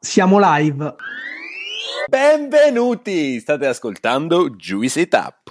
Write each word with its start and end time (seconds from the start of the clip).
Siamo 0.00 0.38
live. 0.40 0.94
Benvenuti! 2.08 3.40
State 3.40 3.66
ascoltando 3.66 4.50
Juicy 4.50 5.08
Tap. 5.08 5.50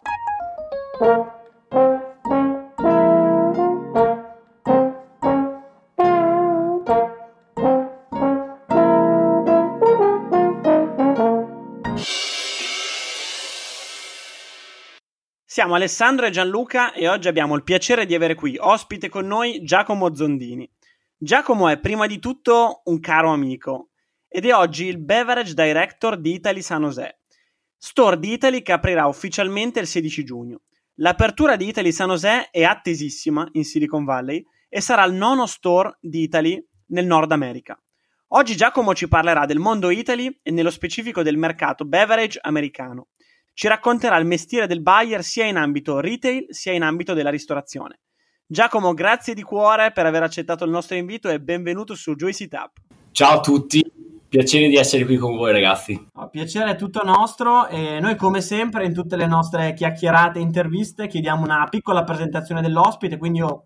Siamo 15.44 15.76
Alessandro 15.76 16.26
e 16.26 16.30
Gianluca 16.30 16.94
e 16.94 17.10
oggi 17.10 17.28
abbiamo 17.28 17.54
il 17.56 17.64
piacere 17.64 18.06
di 18.06 18.16
avere 18.16 18.36
qui 18.36 18.56
ospite 18.58 19.10
con 19.10 19.28
noi 19.28 19.62
Giacomo 19.64 20.16
Zondini. 20.16 20.72
Giacomo 21.18 21.68
è 21.68 21.78
prima 21.78 22.08
di 22.08 22.20
tutto 22.20 22.84
un 22.86 23.02
caro 23.02 23.34
amico 23.34 23.90
ed 24.28 24.46
è 24.46 24.54
oggi 24.54 24.86
il 24.86 25.00
Beverage 25.00 25.54
Director 25.54 26.20
di 26.20 26.34
Italy 26.34 26.62
San 26.62 26.84
José, 26.84 27.20
store 27.78 28.20
di 28.20 28.34
Italy 28.34 28.62
che 28.62 28.72
aprirà 28.72 29.08
ufficialmente 29.08 29.80
il 29.80 29.88
16 29.88 30.24
giugno. 30.24 30.62
L'apertura 30.96 31.56
di 31.56 31.68
Italy 31.68 31.92
San 31.92 32.10
José 32.10 32.50
è 32.50 32.64
attesissima 32.64 33.48
in 33.54 33.64
Silicon 33.64 34.04
Valley 34.04 34.44
e 34.68 34.82
sarà 34.82 35.04
il 35.06 35.14
nono 35.14 35.46
store 35.46 35.98
di 36.02 36.24
Italy 36.24 36.64
nel 36.88 37.06
Nord 37.06 37.32
America. 37.32 37.80
Oggi 38.32 38.56
Giacomo 38.56 38.94
ci 38.94 39.08
parlerà 39.08 39.46
del 39.46 39.60
mondo 39.60 39.90
Italy 39.90 40.40
e 40.44 40.52
nello 40.52 40.70
specifico 40.70 41.24
del 41.24 41.38
mercato 41.38 41.86
beverage 41.86 42.40
americano. 42.42 43.08
Ci 43.54 43.68
racconterà 43.68 44.18
il 44.18 44.26
mestiere 44.26 44.68
del 44.68 44.82
buyer 44.82 45.24
sia 45.24 45.46
in 45.46 45.56
ambito 45.56 46.00
retail 46.00 46.48
sia 46.50 46.74
in 46.74 46.84
ambito 46.84 47.14
della 47.14 47.30
ristorazione. 47.30 48.02
Giacomo, 48.46 48.94
grazie 48.94 49.34
di 49.34 49.44
cuore 49.44 49.92
per 49.92 50.06
aver 50.06 50.24
accettato 50.24 50.64
il 50.64 50.72
nostro 50.72 50.96
invito 50.96 51.30
e 51.30 51.40
benvenuto 51.40 51.96
su 51.96 52.16
Joyce 52.16 52.48
Tap. 52.48 52.78
Ciao 53.12 53.38
a 53.38 53.40
tutti, 53.40 53.84
piacere 54.30 54.68
di 54.68 54.76
essere 54.76 55.06
qui 55.06 55.18
con 55.18 55.36
voi 55.36 55.52
ragazzi. 55.52 56.10
Piacere 56.30 56.72
è 56.72 56.76
tutto 56.76 57.04
nostro 57.04 57.68
e 57.68 58.00
noi 58.00 58.16
come 58.16 58.42
sempre 58.42 58.86
in 58.86 58.94
tutte 58.94 59.16
le 59.16 59.28
nostre 59.28 59.74
chiacchierate 59.74 60.40
e 60.40 60.42
interviste 60.42 61.08
chiediamo 61.08 61.44
una 61.44 61.68
piccola 61.70 62.04
presentazione 62.04 62.62
dell'ospite, 62.62 63.18
quindi 63.18 63.40
io 63.40 63.64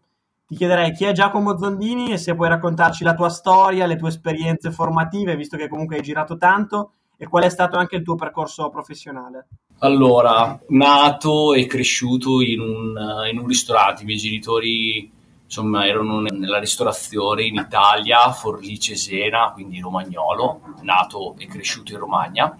ti 0.48 0.56
chiederei 0.56 0.92
chi 0.92 1.06
è 1.06 1.14
Giacomo 1.14 1.58
Zondini 1.58 2.12
e 2.12 2.18
se 2.18 2.36
puoi 2.36 2.50
raccontarci 2.50 3.03
la 3.03 3.14
tua 3.14 3.30
storia, 3.30 3.86
le 3.86 3.95
tue 3.95 4.09
esperienze 4.09 4.72
formative, 4.72 5.36
visto 5.36 5.58
che 5.58 5.70
comunque 5.70 5.95
hai 5.95 6.02
girato 6.02 6.38
tanto, 6.38 6.92
e 7.18 7.28
qual 7.28 7.44
è 7.44 7.50
stato 7.50 7.78
anche 7.78 7.96
il 7.96 8.03
tuo 8.03 8.16
percorso 8.16 8.70
professionale. 8.70 9.48
Allora, 9.80 10.59
nato 10.70 11.53
e 11.53 11.68
cresciuto 11.68 12.42
in 12.42 12.59
un, 12.59 12.96
in 13.31 13.38
un 13.38 13.48
ristorante, 13.48 14.02
i 14.02 14.06
miei 14.06 14.18
genitori 14.18 15.12
insomma 15.52 15.86
erano 15.86 16.22
nella 16.22 16.60
ristorazione 16.60 17.44
in 17.44 17.56
Italia, 17.56 18.32
Forlì 18.32 18.80
Cesena, 18.80 19.52
quindi 19.52 19.82
romagnolo, 19.82 20.62
nato 20.84 21.36
e 21.38 21.46
cresciuto 21.46 21.92
in 21.92 22.00
Romagna. 22.00 22.58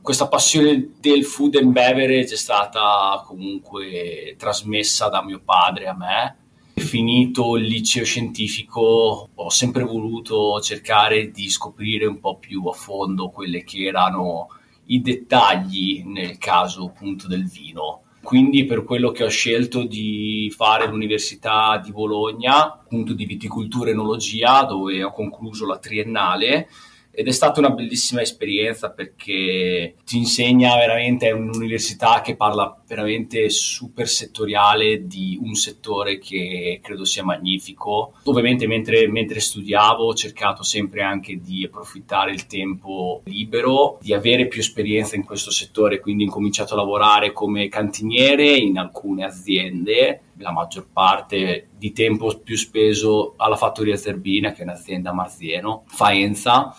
Questa 0.00 0.28
passione 0.28 0.92
del 1.00 1.24
food 1.24 1.56
and 1.56 1.72
beverage 1.72 2.34
è 2.34 2.36
stata 2.36 3.24
comunque 3.26 4.36
trasmessa 4.38 5.08
da 5.08 5.20
mio 5.24 5.40
padre 5.44 5.88
a 5.88 5.96
me. 5.96 6.36
Finito 6.76 7.56
il 7.56 7.64
liceo 7.64 8.04
scientifico 8.04 9.30
ho 9.34 9.50
sempre 9.50 9.82
voluto 9.82 10.60
cercare 10.60 11.32
di 11.32 11.50
scoprire 11.50 12.06
un 12.06 12.20
po' 12.20 12.36
più 12.36 12.64
a 12.66 12.72
fondo 12.72 13.30
quelle 13.30 13.64
che 13.64 13.82
erano 13.82 14.46
i 14.86 15.00
dettagli 15.00 16.04
nel 16.06 16.38
caso 16.38 16.84
appunto 16.84 17.26
del 17.26 17.48
vino. 17.48 18.02
Quindi 18.28 18.66
per 18.66 18.84
quello 18.84 19.10
che 19.10 19.24
ho 19.24 19.30
scelto 19.30 19.84
di 19.84 20.52
fare 20.54 20.86
l'Università 20.86 21.80
di 21.82 21.92
Bologna, 21.92 22.74
appunto 22.74 23.14
di 23.14 23.24
viticoltura 23.24 23.88
e 23.88 23.92
enologia, 23.92 24.64
dove 24.64 25.02
ho 25.02 25.12
concluso 25.12 25.64
la 25.64 25.78
triennale, 25.78 26.68
ed 27.10 27.26
è 27.26 27.30
stata 27.30 27.60
una 27.60 27.70
bellissima 27.70 28.20
esperienza 28.20 28.90
perché 28.90 29.94
ti 30.04 30.18
insegna 30.18 30.76
veramente, 30.76 31.28
è 31.28 31.32
un'università 31.32 32.20
che 32.20 32.36
parla 32.36 32.78
veramente 32.88 33.50
super 33.50 34.08
settoriale 34.08 35.06
di 35.06 35.38
un 35.40 35.54
settore 35.54 36.18
che 36.18 36.80
credo 36.82 37.04
sia 37.04 37.22
magnifico. 37.22 38.14
Ovviamente 38.24 38.66
mentre, 38.66 39.06
mentre 39.08 39.40
studiavo 39.40 40.06
ho 40.06 40.14
cercato 40.14 40.62
sempre 40.62 41.02
anche 41.02 41.38
di 41.38 41.64
approfittare 41.64 42.32
il 42.32 42.46
tempo 42.46 43.20
libero, 43.26 43.98
di 44.00 44.14
avere 44.14 44.48
più 44.48 44.60
esperienza 44.60 45.16
in 45.16 45.24
questo 45.24 45.50
settore, 45.50 46.00
quindi 46.00 46.24
ho 46.24 46.30
cominciato 46.30 46.72
a 46.72 46.78
lavorare 46.78 47.32
come 47.32 47.68
cantiniere 47.68 48.56
in 48.56 48.78
alcune 48.78 49.24
aziende 49.24 50.22
la 50.38 50.52
maggior 50.52 50.86
parte 50.90 51.68
di 51.76 51.92
tempo 51.92 52.40
più 52.42 52.56
speso 52.56 53.34
alla 53.36 53.56
fattoria 53.56 53.96
Zerbina, 53.96 54.52
che 54.52 54.60
è 54.60 54.64
un'azienda 54.64 55.10
a 55.10 55.14
Marzieno, 55.14 55.84
Faenza, 55.88 56.74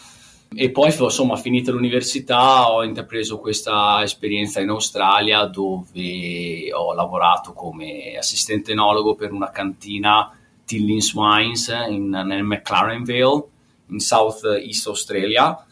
e 0.51 0.71
poi, 0.71 0.91
insomma, 0.97 1.35
finita 1.35 1.71
l'università, 1.71 2.71
ho 2.71 2.83
intrapreso 2.83 3.37
questa 3.37 4.01
esperienza 4.01 4.59
in 4.59 4.69
Australia 4.69 5.45
dove 5.45 6.73
ho 6.73 6.93
lavorato 6.93 7.53
come 7.53 8.15
assistente 8.17 8.71
enologo 8.71 9.13
per 9.13 9.31
una 9.31 9.51
cantina 9.51 10.35
Tillins 10.65 11.13
Wines 11.13 11.67
in, 11.89 12.09
nel 12.09 12.43
McLaren 12.43 13.03
Vale, 13.03 13.43
in 13.89 13.99
South 13.99 14.43
East 14.43 14.87
Australia. 14.87 15.65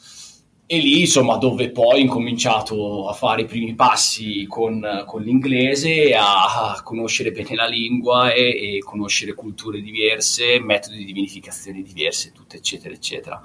E 0.69 0.77
lì, 0.79 0.99
insomma, 0.99 1.37
dove 1.37 1.71
poi 1.71 1.99
ho 1.99 2.03
incominciato 2.03 3.07
a 3.07 3.13
fare 3.13 3.43
i 3.43 3.45
primi 3.45 3.73
passi 3.73 4.45
con, 4.47 5.03
con 5.07 5.21
l'inglese, 5.21 6.13
a, 6.13 6.73
a, 6.73 6.83
conoscere 6.83 7.31
bene 7.31 7.55
la 7.55 7.67
lingua 7.67 8.31
e, 8.31 8.75
e 8.75 8.79
conoscere 8.79 9.33
culture 9.33 9.81
diverse, 9.81 10.59
metodi 10.59 11.03
di 11.03 11.13
vinificazione 11.13 11.81
diverse, 11.81 12.31
tutto 12.31 12.57
eccetera, 12.57 12.93
eccetera. 12.93 13.41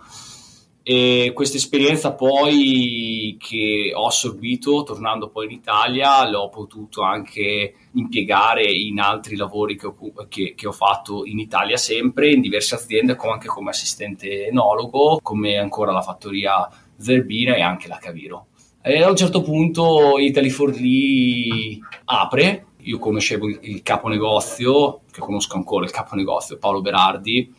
E 0.85 1.31
questa 1.33 1.59
esperienza 1.59 2.13
poi 2.13 3.37
che 3.39 3.93
ho 3.95 4.07
assorbito 4.07 4.83
tornando 4.83 5.29
poi 5.29 5.47
in 5.47 5.53
Italia 5.53 6.29
l'ho 6.29 6.49
potuto 6.49 7.03
anche 7.03 7.75
impiegare 7.93 8.65
in 8.65 8.99
altri 8.99 9.37
lavori 9.37 9.77
che 9.77 9.87
ho, 9.87 9.97
che, 10.29 10.55
che 10.57 10.67
ho 10.67 10.73
fatto 10.73 11.25
in 11.25 11.39
Italia 11.39 11.77
sempre, 11.77 12.33
in 12.33 12.41
diverse 12.41 12.75
aziende, 12.75 13.17
anche 13.17 13.47
come 13.47 13.71
assistente 13.71 14.49
enologo, 14.49 15.21
come 15.23 15.57
ancora 15.57 15.93
la 15.93 16.03
fattoria 16.03 16.69
Zerbina 16.97 17.55
e 17.55 17.61
anche 17.61 17.87
la 17.87 17.99
Caviro. 17.99 18.47
E 18.83 19.03
a 19.05 19.09
un 19.09 19.17
certo 19.17 19.43
punto 19.43 20.19
Italy 20.19 20.51
for 20.51 20.75
Lee 20.75 21.79
apre, 22.07 22.67
io 22.79 22.99
conoscevo 22.99 23.47
il 23.47 23.83
capo 23.83 24.09
negozio, 24.09 25.03
che 25.13 25.21
conosco 25.21 25.55
ancora 25.55 25.85
il 25.85 25.93
capo 25.93 26.17
negozio, 26.17 26.59
Paolo 26.59 26.81
Berardi, 26.81 27.55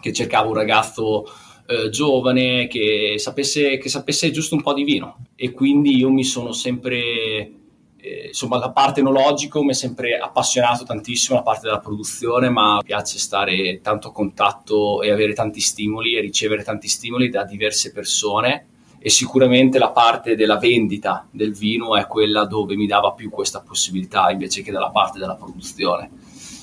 che 0.00 0.12
cercava 0.12 0.48
un 0.48 0.54
ragazzo 0.54 1.24
eh, 1.70 1.90
giovane 1.90 2.66
che 2.66 3.16
sapesse, 3.18 3.76
che 3.76 3.90
sapesse 3.90 4.30
giusto 4.30 4.54
un 4.54 4.62
po' 4.62 4.72
di 4.72 4.84
vino. 4.84 5.26
E 5.36 5.52
quindi 5.52 5.96
io 5.96 6.08
mi 6.08 6.24
sono 6.24 6.52
sempre 6.52 7.52
eh, 8.00 8.28
insomma 8.28 8.58
la 8.58 8.70
parte 8.70 9.00
enologico 9.00 9.62
mi 9.62 9.72
è 9.72 9.74
sempre 9.74 10.16
appassionato 10.16 10.84
tantissimo 10.84 11.36
la 11.36 11.42
parte 11.42 11.66
della 11.66 11.80
produzione 11.80 12.48
ma 12.48 12.80
piace 12.82 13.18
stare 13.18 13.80
tanto 13.82 14.08
a 14.08 14.12
contatto 14.12 15.02
e 15.02 15.10
avere 15.10 15.34
tanti 15.34 15.60
stimoli 15.60 16.16
e 16.16 16.20
ricevere 16.20 16.62
tanti 16.62 16.88
stimoli 16.88 17.28
da 17.28 17.44
diverse 17.44 17.92
persone. 17.92 18.66
E 19.00 19.10
sicuramente 19.10 19.78
la 19.78 19.90
parte 19.90 20.34
della 20.34 20.56
vendita 20.56 21.28
del 21.30 21.52
vino 21.52 21.96
è 21.96 22.06
quella 22.06 22.46
dove 22.46 22.76
mi 22.76 22.86
dava 22.86 23.12
più 23.12 23.28
questa 23.30 23.60
possibilità 23.60 24.30
invece 24.30 24.62
che 24.62 24.72
dalla 24.72 24.90
parte 24.90 25.18
della 25.18 25.36
produzione 25.36 26.10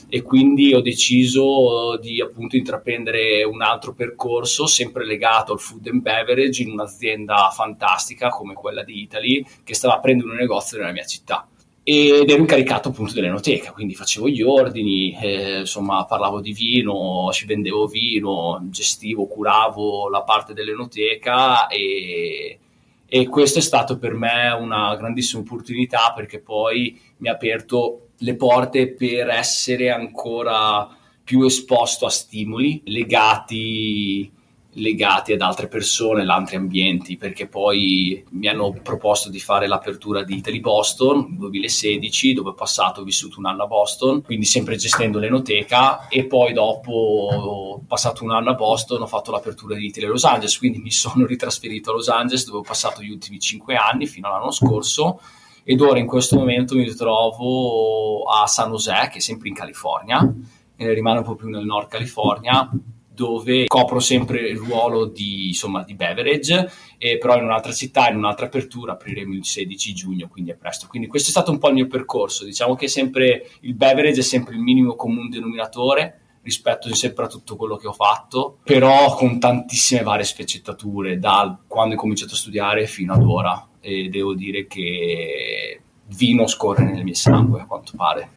e 0.07 0.21
quindi 0.21 0.73
ho 0.73 0.81
deciso 0.81 1.97
di 1.97 2.21
appunto 2.21 2.55
intraprendere 2.55 3.43
un 3.43 3.61
altro 3.61 3.93
percorso 3.93 4.67
sempre 4.67 5.05
legato 5.05 5.53
al 5.53 5.59
food 5.59 5.87
and 5.87 6.01
beverage 6.01 6.61
in 6.61 6.71
un'azienda 6.71 7.49
fantastica 7.49 8.29
come 8.29 8.53
quella 8.53 8.83
di 8.83 9.01
Italy 9.01 9.45
che 9.63 9.73
stava 9.73 9.95
aprendo 9.95 10.25
un 10.25 10.35
negozio 10.35 10.77
nella 10.77 10.91
mia 10.91 11.05
città. 11.05 11.47
Ed 11.87 12.27
ero 12.27 12.39
incaricato 12.39 12.89
appunto 12.89 13.13
dell'enoteca, 13.13 13.71
quindi 13.71 13.93
facevo 13.93 14.27
gli 14.27 14.41
ordini, 14.41 15.15
eh, 15.21 15.59
insomma 15.59 16.03
parlavo 16.05 16.41
di 16.41 16.51
vino, 16.51 17.29
ci 17.31 17.45
vendevo 17.45 17.85
vino, 17.85 18.59
gestivo, 18.71 19.27
curavo 19.27 20.09
la 20.09 20.23
parte 20.23 20.53
dell'enoteca 20.53 21.67
e, 21.67 22.57
e 23.05 23.27
questo 23.27 23.59
è 23.59 23.61
stato 23.61 23.99
per 23.99 24.15
me 24.15 24.49
una 24.49 24.95
grandissima 24.95 25.43
opportunità 25.43 26.11
perché 26.15 26.39
poi 26.39 26.99
mi 27.17 27.27
ha 27.27 27.33
aperto 27.33 28.04
le 28.17 28.35
porte 28.35 28.93
per 28.93 29.29
essere 29.29 29.89
ancora 29.91 30.87
più 31.23 31.41
esposto 31.41 32.05
a 32.05 32.09
stimoli 32.11 32.83
legati, 32.85 34.31
legati 34.73 35.33
ad 35.33 35.41
altre 35.41 35.67
persone, 35.67 36.21
ad 36.21 36.29
altri 36.29 36.55
ambienti, 36.55 37.17
perché 37.17 37.47
poi 37.47 38.23
mi 38.31 38.47
hanno 38.47 38.71
proposto 38.83 39.29
di 39.29 39.39
fare 39.39 39.67
l'apertura 39.67 40.23
di 40.23 40.35
Italy 40.35 40.59
Boston 40.59 41.25
nel 41.29 41.37
2016, 41.37 42.33
dove 42.33 42.49
ho 42.49 42.53
passato, 42.53 43.01
ho 43.01 43.03
vissuto 43.03 43.39
un 43.39 43.47
anno 43.47 43.63
a 43.63 43.67
Boston, 43.67 44.21
quindi 44.21 44.45
sempre 44.45 44.75
gestendo 44.75 45.17
l'enoteca 45.17 46.07
e 46.07 46.25
poi 46.25 46.53
dopo, 46.53 47.81
passato 47.87 48.23
un 48.23 48.31
anno 48.31 48.51
a 48.51 48.55
Boston, 48.55 49.01
ho 49.01 49.07
fatto 49.07 49.31
l'apertura 49.31 49.75
di 49.75 49.87
Italy 49.87 50.05
Los 50.05 50.25
Angeles, 50.25 50.59
quindi 50.59 50.77
mi 50.77 50.91
sono 50.91 51.25
ritrasferito 51.25 51.89
a 51.89 51.93
Los 51.93 52.09
Angeles 52.09 52.45
dove 52.45 52.59
ho 52.59 52.61
passato 52.61 53.01
gli 53.01 53.09
ultimi 53.09 53.39
cinque 53.39 53.75
anni 53.75 54.05
fino 54.05 54.27
all'anno 54.27 54.51
scorso 54.51 55.19
ed 55.67 55.81
ora 55.81 55.97
in 55.97 56.05
questo 56.05 56.37
momento 56.37 56.75
mi 56.75 56.85
trovo 56.93 58.21
a 58.21 58.45
San 58.45 58.69
José, 58.69 59.09
che 59.11 59.17
è 59.17 59.19
sempre 59.19 59.47
in 59.47 59.55
California, 59.55 60.31
e 60.75 60.93
rimane 60.93 61.17
un 61.17 61.23
po' 61.23 61.33
più 61.33 61.49
nel 61.49 61.65
nord 61.65 61.87
California, 61.87 62.69
dove 63.09 63.65
copro 63.65 63.99
sempre 63.99 64.47
il 64.47 64.57
ruolo 64.57 65.05
di, 65.05 65.47
insomma, 65.47 65.83
di 65.83 65.95
beverage, 65.95 66.69
e 66.99 67.17
però 67.17 67.35
in 67.37 67.45
un'altra 67.45 67.71
città, 67.71 68.09
in 68.09 68.17
un'altra 68.17 68.45
apertura, 68.45 68.91
apriremo 68.91 69.33
il 69.33 69.43
16 69.43 69.93
giugno, 69.95 70.27
quindi 70.27 70.51
è 70.51 70.55
presto. 70.55 70.85
Quindi 70.87 71.07
questo 71.07 71.29
è 71.29 71.31
stato 71.31 71.49
un 71.49 71.57
po' 71.57 71.69
il 71.69 71.73
mio 71.73 71.87
percorso, 71.87 72.45
diciamo 72.45 72.75
che 72.75 72.87
sempre 72.87 73.49
il 73.61 73.73
beverage 73.73 74.19
è 74.19 74.23
sempre 74.23 74.53
il 74.53 74.61
minimo 74.61 74.93
comune 74.95 75.29
denominatore 75.29 76.19
rispetto 76.45 76.93
sempre 76.93 77.25
a 77.25 77.27
tutto 77.27 77.55
quello 77.55 77.75
che 77.75 77.87
ho 77.87 77.91
fatto, 77.91 78.59
però 78.63 79.15
con 79.15 79.39
tantissime 79.39 80.03
varie 80.03 80.23
sfaccettature, 80.23 81.17
da 81.17 81.59
quando 81.67 81.95
ho 81.95 81.97
cominciato 81.97 82.35
a 82.35 82.37
studiare 82.37 82.85
fino 82.85 83.13
ad 83.13 83.23
ora, 83.23 83.67
e 83.81 84.09
devo 84.09 84.35
dire 84.35 84.67
che 84.67 85.81
vino 86.15 86.45
scorre 86.45 86.83
nel 86.83 87.03
mio 87.03 87.15
sangue, 87.15 87.61
a 87.61 87.65
quanto 87.65 87.93
pare. 87.95 88.29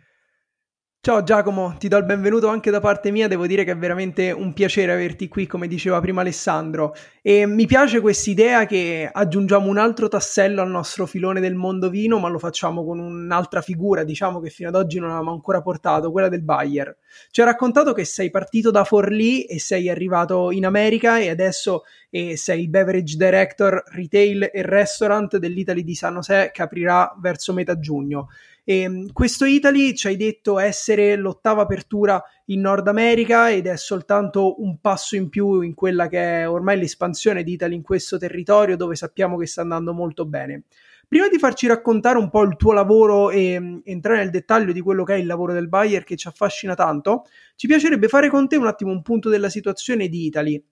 Ciao 1.09 1.23
Giacomo, 1.23 1.75
ti 1.79 1.89
do 1.89 1.97
il 1.97 2.05
benvenuto 2.05 2.49
anche 2.49 2.71
da 2.71 2.81
parte 2.81 3.11
mia, 3.11 3.29
devo 3.29 3.47
dire 3.47 3.65
che 3.65 3.71
è 3.71 3.77
veramente 3.79 4.31
un 4.31 4.53
piacere 4.53 4.93
averti 4.93 5.27
qui, 5.27 5.47
come 5.47 5.67
diceva 5.67 6.01
prima 6.01 6.21
Alessandro, 6.21 6.95
e 7.23 7.47
mi 7.47 7.65
piace 7.65 8.03
quest'idea 8.03 8.67
che 8.67 9.09
aggiungiamo 9.11 9.71
un 9.71 9.79
altro 9.79 10.09
tassello 10.09 10.61
al 10.61 10.69
nostro 10.69 11.07
filone 11.07 11.41
del 11.41 11.55
mondo 11.55 11.89
vino, 11.89 12.19
ma 12.19 12.29
lo 12.29 12.39
facciamo 12.39 12.85
con 12.85 12.99
un'altra 12.99 13.63
figura, 13.63 14.05
diciamo 14.05 14.39
che 14.39 14.51
fino 14.51 14.69
ad 14.69 14.75
oggi 14.75 14.99
non 14.99 15.09
avevamo 15.09 15.33
ancora 15.33 15.63
portato, 15.63 16.13
quella 16.13 16.29
del 16.29 16.43
Bayer. 16.43 16.95
Ci 17.31 17.41
ha 17.41 17.47
raccontato 17.47 17.95
che 17.95 18.05
sei 18.05 18.29
partito 18.29 18.71
da 18.71 18.85
Forlì 18.85 19.45
e 19.45 19.59
sei 19.59 19.89
arrivato 19.89 20.51
in 20.51 20.67
America 20.67 21.19
e 21.19 21.31
adesso 21.31 21.85
eh, 22.11 22.37
sei 22.37 22.65
il 22.65 22.69
beverage 22.69 23.17
director 23.17 23.83
retail 23.93 24.51
e 24.53 24.61
restaurant 24.61 25.39
dell'Italy 25.39 25.85
di 25.85 25.95
San 25.95 26.17
José 26.17 26.51
che 26.53 26.61
aprirà 26.61 27.17
verso 27.19 27.55
metà 27.55 27.79
giugno. 27.79 28.29
E 28.71 28.81
ehm, 28.81 29.13
questo 29.15 29.47
Italy 29.47 29.95
ci 29.95 30.09
hai 30.09 30.17
detto 30.17 30.59
essere 30.59 31.17
l'ottava 31.17 31.63
apertura 31.63 32.23
in 32.49 32.61
Nord 32.61 32.87
America 32.87 33.51
ed 33.51 33.67
è 33.67 33.79
soltanto 33.79 34.61
un 34.63 34.79
passo 34.79 35.17
in 35.17 35.31
più 35.31 35.63
in 35.63 35.73
quella 35.73 36.07
che 36.07 36.43
è 36.43 36.51
ormai 36.51 36.79
l'espansione 36.79 37.43
di 37.43 37.53
Italy 37.53 37.77
in 37.77 37.81
questo 37.81 38.19
territorio 38.19 38.77
dove 38.77 38.95
sappiamo 38.95 39.39
che 39.39 39.47
sta 39.47 39.63
andando 39.63 39.95
molto 39.95 40.27
bene. 40.27 40.65
Prima 41.09 41.29
di 41.29 41.39
farci 41.39 41.67
raccontare 41.67 42.19
un 42.19 42.29
po' 42.29 42.43
il 42.43 42.57
tuo 42.57 42.73
lavoro 42.73 43.31
e 43.31 43.57
um, 43.57 43.81
entrare 43.85 44.19
nel 44.19 44.29
dettaglio 44.29 44.73
di 44.73 44.83
quello 44.83 45.03
che 45.03 45.15
è 45.15 45.19
il 45.19 45.25
lavoro 45.25 45.55
del 45.55 45.71
buyer 45.71 46.05
che 46.05 46.17
ci 46.17 46.29
affascina 46.29 46.75
tanto, 46.75 47.25
ci 47.57 47.67
piacerebbe 47.67 48.09
fare 48.09 48.29
con 48.29 48.49
te 48.49 48.57
un 48.57 48.67
attimo 48.67 48.91
un 48.91 49.01
punto 49.01 49.31
della 49.31 49.49
situazione 49.49 50.09
di 50.09 50.27
Italy 50.27 50.63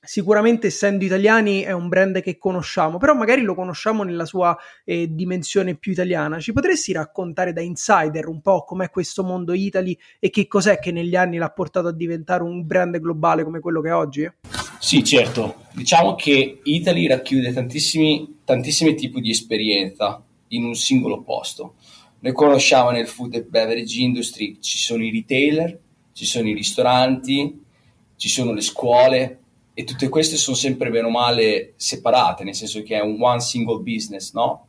sicuramente 0.00 0.68
essendo 0.68 1.04
italiani 1.04 1.60
è 1.60 1.72
un 1.72 1.88
brand 1.88 2.20
che 2.20 2.38
conosciamo, 2.38 2.98
però 2.98 3.14
magari 3.14 3.42
lo 3.42 3.54
conosciamo 3.54 4.02
nella 4.02 4.24
sua 4.24 4.56
eh, 4.84 5.08
dimensione 5.12 5.74
più 5.74 5.92
italiana. 5.92 6.40
Ci 6.40 6.52
potresti 6.52 6.92
raccontare 6.92 7.52
da 7.52 7.60
insider 7.60 8.26
un 8.28 8.40
po' 8.40 8.64
com'è 8.64 8.90
questo 8.90 9.22
mondo 9.24 9.52
Italy 9.52 9.96
e 10.18 10.30
che 10.30 10.46
cos'è 10.46 10.78
che 10.78 10.92
negli 10.92 11.16
anni 11.16 11.36
l'ha 11.36 11.50
portato 11.50 11.88
a 11.88 11.92
diventare 11.92 12.42
un 12.42 12.66
brand 12.66 12.98
globale 12.98 13.44
come 13.44 13.60
quello 13.60 13.80
che 13.80 13.88
è 13.88 13.94
oggi? 13.94 14.30
Sì, 14.78 15.02
certo. 15.02 15.62
Diciamo 15.72 16.14
che 16.14 16.60
Italy 16.62 17.06
racchiude 17.06 17.52
tantissimi, 17.52 18.40
tantissimi 18.44 18.94
tipi 18.94 19.20
di 19.20 19.30
esperienza 19.30 20.22
in 20.48 20.64
un 20.64 20.74
singolo 20.74 21.22
posto. 21.22 21.74
Noi 22.20 22.32
conosciamo 22.32 22.90
nel 22.90 23.06
food 23.06 23.34
and 23.34 23.48
beverage 23.48 24.00
industry, 24.00 24.58
ci 24.60 24.78
sono 24.78 25.04
i 25.04 25.10
retailer, 25.10 25.78
ci 26.12 26.24
sono 26.24 26.48
i 26.48 26.54
ristoranti, 26.54 27.64
ci 28.16 28.28
sono 28.28 28.52
le 28.52 28.60
scuole, 28.60 29.38
e 29.78 29.84
tutte 29.84 30.08
queste 30.08 30.36
sono 30.36 30.56
sempre 30.56 30.90
bene 30.90 31.06
o 31.06 31.10
male 31.10 31.74
separate, 31.76 32.42
nel 32.42 32.56
senso 32.56 32.82
che 32.82 32.98
è 32.98 33.00
un 33.00 33.16
one 33.20 33.38
single 33.38 33.78
business, 33.78 34.32
no? 34.32 34.66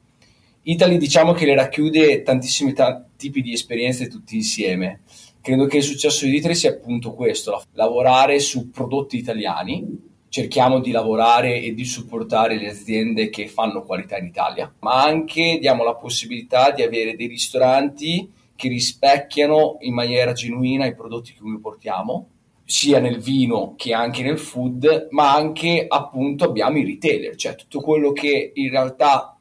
Italy 0.62 1.00
diciamo 1.00 1.32
che 1.34 1.48
le 1.48 1.56
racchiude 1.56 2.22
tantissimi 2.22 2.74
ta- 2.74 3.04
tipi 3.18 3.42
di 3.42 3.52
esperienze 3.52 4.08
tutti 4.08 4.36
insieme. 4.36 5.02
Credo 5.42 5.66
che 5.66 5.78
il 5.78 5.84
successo 5.84 6.26
di 6.26 6.36
Italy 6.36 6.54
sia 6.54 6.70
appunto 6.70 7.16
questo, 7.16 7.60
lavorare 7.72 8.38
su 8.38 8.70
prodotti 8.70 9.18
italiani, 9.18 9.84
cerchiamo 10.30 10.80
di 10.80 10.92
lavorare 10.92 11.60
e 11.60 11.74
di 11.74 11.86
supportare 11.86 12.60
le 12.60 12.70
aziende 12.70 13.30
che 13.30 13.48
fanno 13.48 13.82
qualità 13.82 14.16
in 14.20 14.28
Italia, 14.28 14.72
ma 14.82 15.02
anche 15.02 15.58
diamo 15.60 15.84
la 15.84 15.96
possibilità 15.96 16.70
di 16.70 16.84
avere 16.84 17.16
dei 17.16 17.26
ristoranti 17.26 18.32
che 18.56 18.68
rispecchiano 18.68 19.78
in 19.80 19.96
maniera 19.96 20.34
genuina 20.34 20.86
i 20.86 20.94
prodotti 20.94 21.34
che 21.34 21.40
noi 21.42 21.60
portiamo 21.60 22.28
sia 22.70 23.00
nel 23.00 23.18
vino 23.18 23.74
che 23.76 23.96
anche 23.96 24.22
nel 24.22 24.38
food, 24.38 25.08
ma 25.10 25.34
anche 25.34 25.88
appunto 25.88 26.44
abbiamo 26.44 26.78
i 26.78 26.86
retailer, 26.86 27.36
cioè 27.36 27.56
tutto 27.56 27.80
quello 27.82 28.12
che 28.12 28.52
in 28.54 28.70
realtà 28.70 29.36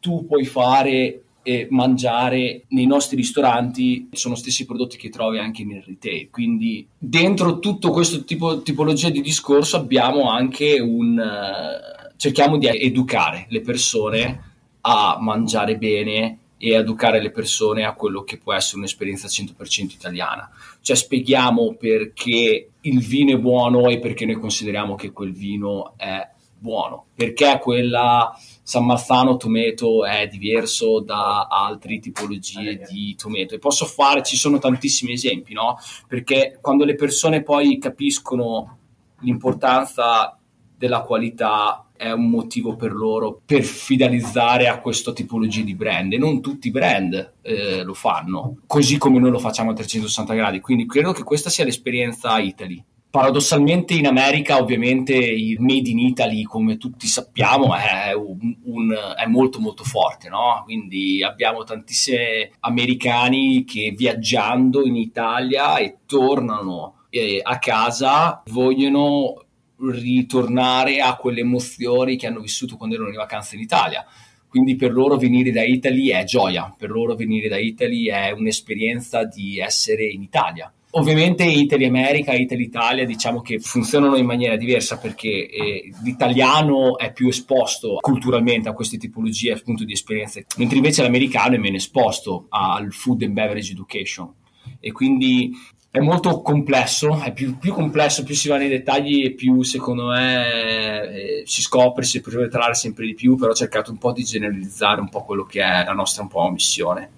tu 0.00 0.24
puoi 0.24 0.46
fare 0.46 1.20
e 1.42 1.66
mangiare 1.68 2.64
nei 2.68 2.86
nostri 2.86 3.14
ristoranti 3.14 4.08
sono 4.12 4.34
stessi 4.36 4.64
prodotti 4.64 4.96
che 4.96 5.10
trovi 5.10 5.38
anche 5.38 5.66
nel 5.66 5.82
retail. 5.82 6.30
Quindi 6.30 6.88
dentro 6.96 7.58
tutto 7.58 7.90
questo 7.90 8.24
tipo 8.24 8.62
tipologia 8.62 9.10
di 9.10 9.20
discorso 9.20 9.76
abbiamo 9.76 10.30
anche 10.30 10.80
un 10.80 11.12
uh, 11.12 12.14
cerchiamo 12.16 12.56
di 12.56 12.68
educare 12.68 13.44
le 13.50 13.60
persone 13.60 14.54
a 14.80 15.18
mangiare 15.20 15.76
bene 15.76 16.38
e 16.58 16.72
educare 16.72 17.20
le 17.20 17.30
persone 17.30 17.84
a 17.84 17.94
quello 17.94 18.22
che 18.22 18.38
può 18.38 18.52
essere 18.52 18.78
un'esperienza 18.78 19.28
100% 19.28 19.92
italiana. 19.92 20.50
Cioè 20.80 20.96
spieghiamo 20.96 21.74
perché 21.74 22.70
il 22.80 23.00
vino 23.00 23.32
è 23.32 23.38
buono 23.38 23.88
e 23.88 23.98
perché 23.98 24.24
noi 24.24 24.36
consideriamo 24.36 24.94
che 24.94 25.12
quel 25.12 25.32
vino 25.32 25.94
è 25.96 26.28
buono, 26.58 27.06
perché 27.14 27.58
quella 27.60 28.34
San 28.62 28.84
Marzano 28.86 29.36
tomato 29.36 30.04
è 30.04 30.26
diverso 30.26 31.00
da 31.00 31.46
altre 31.48 31.98
tipologie 31.98 32.78
di 32.88 33.14
tomato 33.14 33.54
e 33.54 33.58
posso 33.58 33.84
fare, 33.84 34.22
ci 34.22 34.36
sono 34.36 34.58
tantissimi 34.58 35.12
esempi, 35.12 35.52
no? 35.52 35.78
Perché 36.08 36.58
quando 36.60 36.84
le 36.84 36.94
persone 36.94 37.42
poi 37.42 37.78
capiscono 37.78 38.78
l'importanza 39.20 40.38
della 40.76 41.02
qualità 41.02 41.85
è 41.96 42.10
un 42.10 42.28
motivo 42.28 42.76
per 42.76 42.92
loro 42.92 43.40
per 43.44 43.62
fidelizzare 43.62 44.68
a 44.68 44.78
questo 44.78 45.12
tipologia 45.12 45.62
di 45.62 45.74
brand. 45.74 46.12
E 46.12 46.18
non 46.18 46.40
tutti 46.40 46.68
i 46.68 46.70
brand 46.70 47.34
eh, 47.42 47.82
lo 47.82 47.94
fanno 47.94 48.58
così 48.66 48.98
come 48.98 49.18
noi 49.18 49.30
lo 49.30 49.38
facciamo 49.38 49.70
a 49.70 49.74
360 49.74 50.34
gradi. 50.34 50.60
Quindi 50.60 50.86
credo 50.86 51.12
che 51.12 51.22
questa 51.22 51.50
sia 51.50 51.64
l'esperienza 51.64 52.38
Italy. 52.38 52.82
Paradossalmente 53.08 53.94
in 53.94 54.06
America 54.06 54.58
ovviamente 54.58 55.14
il 55.14 55.58
made 55.58 55.88
in 55.88 55.98
Italy 55.98 56.42
come 56.42 56.76
tutti 56.76 57.06
sappiamo 57.06 57.74
è, 57.74 58.12
un, 58.12 58.54
un, 58.64 58.94
è 59.16 59.26
molto 59.26 59.58
molto 59.58 59.84
forte 59.84 60.28
no? 60.28 60.60
quindi 60.64 61.22
abbiamo 61.22 61.64
tantissimi 61.64 62.50
americani 62.60 63.64
che 63.64 63.94
viaggiando 63.96 64.84
in 64.84 64.96
Italia 64.96 65.78
e 65.78 66.00
tornano 66.04 67.06
eh, 67.08 67.40
a 67.42 67.58
casa 67.58 68.42
vogliono 68.50 69.45
ritornare 69.78 71.00
a 71.00 71.16
quelle 71.16 71.40
emozioni 71.40 72.16
che 72.16 72.26
hanno 72.26 72.40
vissuto 72.40 72.76
quando 72.76 72.94
erano 72.94 73.10
in 73.10 73.16
vacanza 73.16 73.54
in 73.54 73.60
Italia. 73.60 74.04
Quindi 74.48 74.76
per 74.76 74.92
loro 74.92 75.16
venire 75.16 75.50
da 75.50 75.62
Italy 75.62 76.08
è 76.08 76.24
gioia, 76.24 76.74
per 76.76 76.90
loro 76.90 77.14
venire 77.14 77.48
da 77.48 77.58
Italy 77.58 78.06
è 78.06 78.30
un'esperienza 78.30 79.24
di 79.24 79.58
essere 79.58 80.06
in 80.06 80.22
Italia. 80.22 80.72
Ovviamente 80.92 81.44
Italy 81.44 81.84
America 81.84 82.32
Italy 82.32 82.62
Italia 82.62 83.04
diciamo 83.04 83.42
che 83.42 83.58
funzionano 83.58 84.16
in 84.16 84.24
maniera 84.24 84.56
diversa 84.56 84.96
perché 84.96 85.46
eh, 85.50 85.92
l'italiano 86.02 86.96
è 86.96 87.12
più 87.12 87.28
esposto 87.28 87.98
culturalmente 88.00 88.70
a 88.70 88.72
queste 88.72 88.96
tipologie 88.96 89.52
appunto 89.52 89.84
di 89.84 89.92
esperienze, 89.92 90.46
mentre 90.56 90.76
invece 90.78 91.02
l'americano 91.02 91.56
è 91.56 91.58
meno 91.58 91.76
esposto 91.76 92.46
al 92.48 92.92
food 92.92 93.22
and 93.24 93.32
beverage 93.32 93.72
education 93.72 94.32
e 94.80 94.92
quindi 94.92 95.52
è 95.96 96.00
molto 96.00 96.42
complesso, 96.42 97.22
è 97.22 97.32
più, 97.32 97.56
più, 97.56 97.72
complesso, 97.72 98.22
più 98.22 98.34
si 98.34 98.48
va 98.48 98.58
nei 98.58 98.68
dettagli 98.68 99.24
e 99.24 99.32
più 99.32 99.62
secondo 99.62 100.08
me 100.08 101.08
eh, 101.08 101.42
si 101.46 101.62
scopre, 101.62 102.04
si 102.04 102.20
può 102.20 102.38
entrare 102.38 102.74
sempre 102.74 103.06
di 103.06 103.14
più, 103.14 103.34
però 103.34 103.52
ho 103.52 103.54
cercato 103.54 103.92
un 103.92 103.96
po' 103.96 104.12
di 104.12 104.22
generalizzare 104.22 105.00
un 105.00 105.08
po' 105.08 105.24
quello 105.24 105.44
che 105.44 105.62
è 105.62 105.84
la 105.86 105.94
nostra 105.94 106.22
un 106.22 106.28
po' 106.28 106.50
missione. 106.50 107.10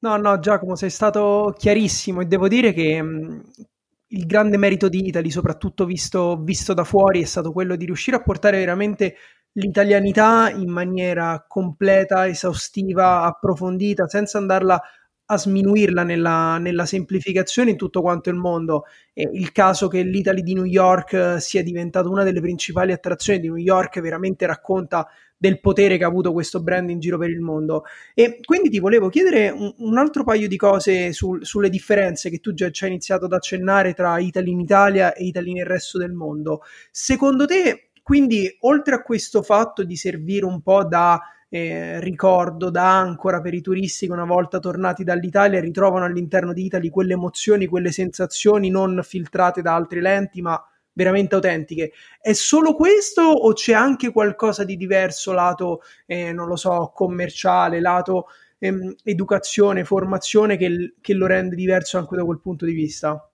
No, 0.00 0.18
no, 0.18 0.38
Giacomo, 0.38 0.76
sei 0.76 0.90
stato 0.90 1.54
chiarissimo 1.56 2.20
e 2.20 2.26
devo 2.26 2.46
dire 2.46 2.74
che 2.74 3.00
mh, 3.00 3.42
il 4.08 4.26
grande 4.26 4.58
merito 4.58 4.90
di 4.90 5.06
Italy, 5.06 5.30
soprattutto 5.30 5.86
visto, 5.86 6.36
visto 6.42 6.74
da 6.74 6.84
fuori, 6.84 7.22
è 7.22 7.26
stato 7.26 7.52
quello 7.52 7.74
di 7.74 7.86
riuscire 7.86 8.18
a 8.18 8.22
portare 8.22 8.58
veramente 8.58 9.14
l'italianità 9.52 10.50
in 10.50 10.68
maniera 10.68 11.42
completa, 11.48 12.28
esaustiva, 12.28 13.22
approfondita, 13.22 14.06
senza 14.08 14.36
andarla 14.36 14.74
a 14.74 14.82
sminuirla 15.26 16.02
nella, 16.02 16.58
nella, 16.58 16.84
semplificazione 16.84 17.70
in 17.70 17.76
tutto 17.76 18.02
quanto 18.02 18.28
il 18.28 18.36
mondo. 18.36 18.84
Eh, 19.12 19.28
il 19.32 19.52
caso 19.52 19.88
che 19.88 20.02
l'Italy 20.02 20.42
di 20.42 20.54
New 20.54 20.64
York 20.64 21.12
eh, 21.14 21.40
sia 21.40 21.62
diventata 21.62 22.08
una 22.08 22.24
delle 22.24 22.40
principali 22.40 22.92
attrazioni 22.92 23.40
di 23.40 23.48
New 23.48 23.56
York 23.56 24.00
veramente 24.00 24.46
racconta 24.46 25.08
del 25.36 25.60
potere 25.60 25.98
che 25.98 26.04
ha 26.04 26.08
avuto 26.08 26.32
questo 26.32 26.62
brand 26.62 26.88
in 26.90 27.00
giro 27.00 27.18
per 27.18 27.30
il 27.30 27.40
mondo. 27.40 27.84
E 28.14 28.40
quindi 28.44 28.68
ti 28.68 28.78
volevo 28.78 29.08
chiedere 29.08 29.50
un, 29.50 29.74
un 29.78 29.98
altro 29.98 30.24
paio 30.24 30.48
di 30.48 30.56
cose 30.56 31.12
sul, 31.12 31.44
sulle 31.44 31.70
differenze 31.70 32.30
che 32.30 32.38
tu 32.38 32.54
già 32.54 32.70
ci 32.70 32.84
hai 32.84 32.90
iniziato 32.90 33.24
ad 33.24 33.32
accennare 33.32 33.94
tra 33.94 34.18
Italy 34.18 34.50
in 34.50 34.60
Italia 34.60 35.14
e 35.14 35.24
Italy 35.24 35.52
nel 35.52 35.66
resto 35.66 35.98
del 35.98 36.12
mondo. 36.12 36.60
Secondo 36.90 37.46
te, 37.46 37.90
quindi, 38.02 38.54
oltre 38.60 38.96
a 38.96 39.02
questo 39.02 39.42
fatto 39.42 39.82
di 39.82 39.96
servire 39.96 40.44
un 40.44 40.60
po' 40.60 40.84
da 40.84 41.20
eh, 41.54 42.00
ricordo 42.00 42.68
da 42.68 42.98
ancora 42.98 43.40
per 43.40 43.54
i 43.54 43.60
turisti 43.60 44.06
che 44.06 44.12
una 44.12 44.24
volta 44.24 44.58
tornati 44.58 45.04
dall'Italia 45.04 45.60
ritrovano 45.60 46.04
all'interno 46.04 46.52
di 46.52 46.64
Italy 46.64 46.90
quelle 46.90 47.12
emozioni, 47.12 47.66
quelle 47.66 47.92
sensazioni 47.92 48.70
non 48.70 49.00
filtrate 49.04 49.62
da 49.62 49.72
altre 49.72 50.00
lenti, 50.00 50.42
ma 50.42 50.60
veramente 50.94 51.36
autentiche. 51.36 51.92
È 52.20 52.32
solo 52.32 52.74
questo 52.74 53.22
o 53.22 53.52
c'è 53.52 53.72
anche 53.72 54.10
qualcosa 54.10 54.64
di 54.64 54.76
diverso 54.76 55.30
lato, 55.30 55.82
eh, 56.06 56.32
non 56.32 56.48
lo 56.48 56.56
so, 56.56 56.90
commerciale, 56.92 57.80
lato 57.80 58.26
ehm, 58.58 58.92
educazione, 59.04 59.84
formazione 59.84 60.56
che, 60.56 60.94
che 61.00 61.14
lo 61.14 61.28
rende 61.28 61.54
diverso 61.54 61.98
anche 61.98 62.16
da 62.16 62.24
quel 62.24 62.40
punto 62.40 62.64
di 62.64 62.72
vista? 62.72 63.30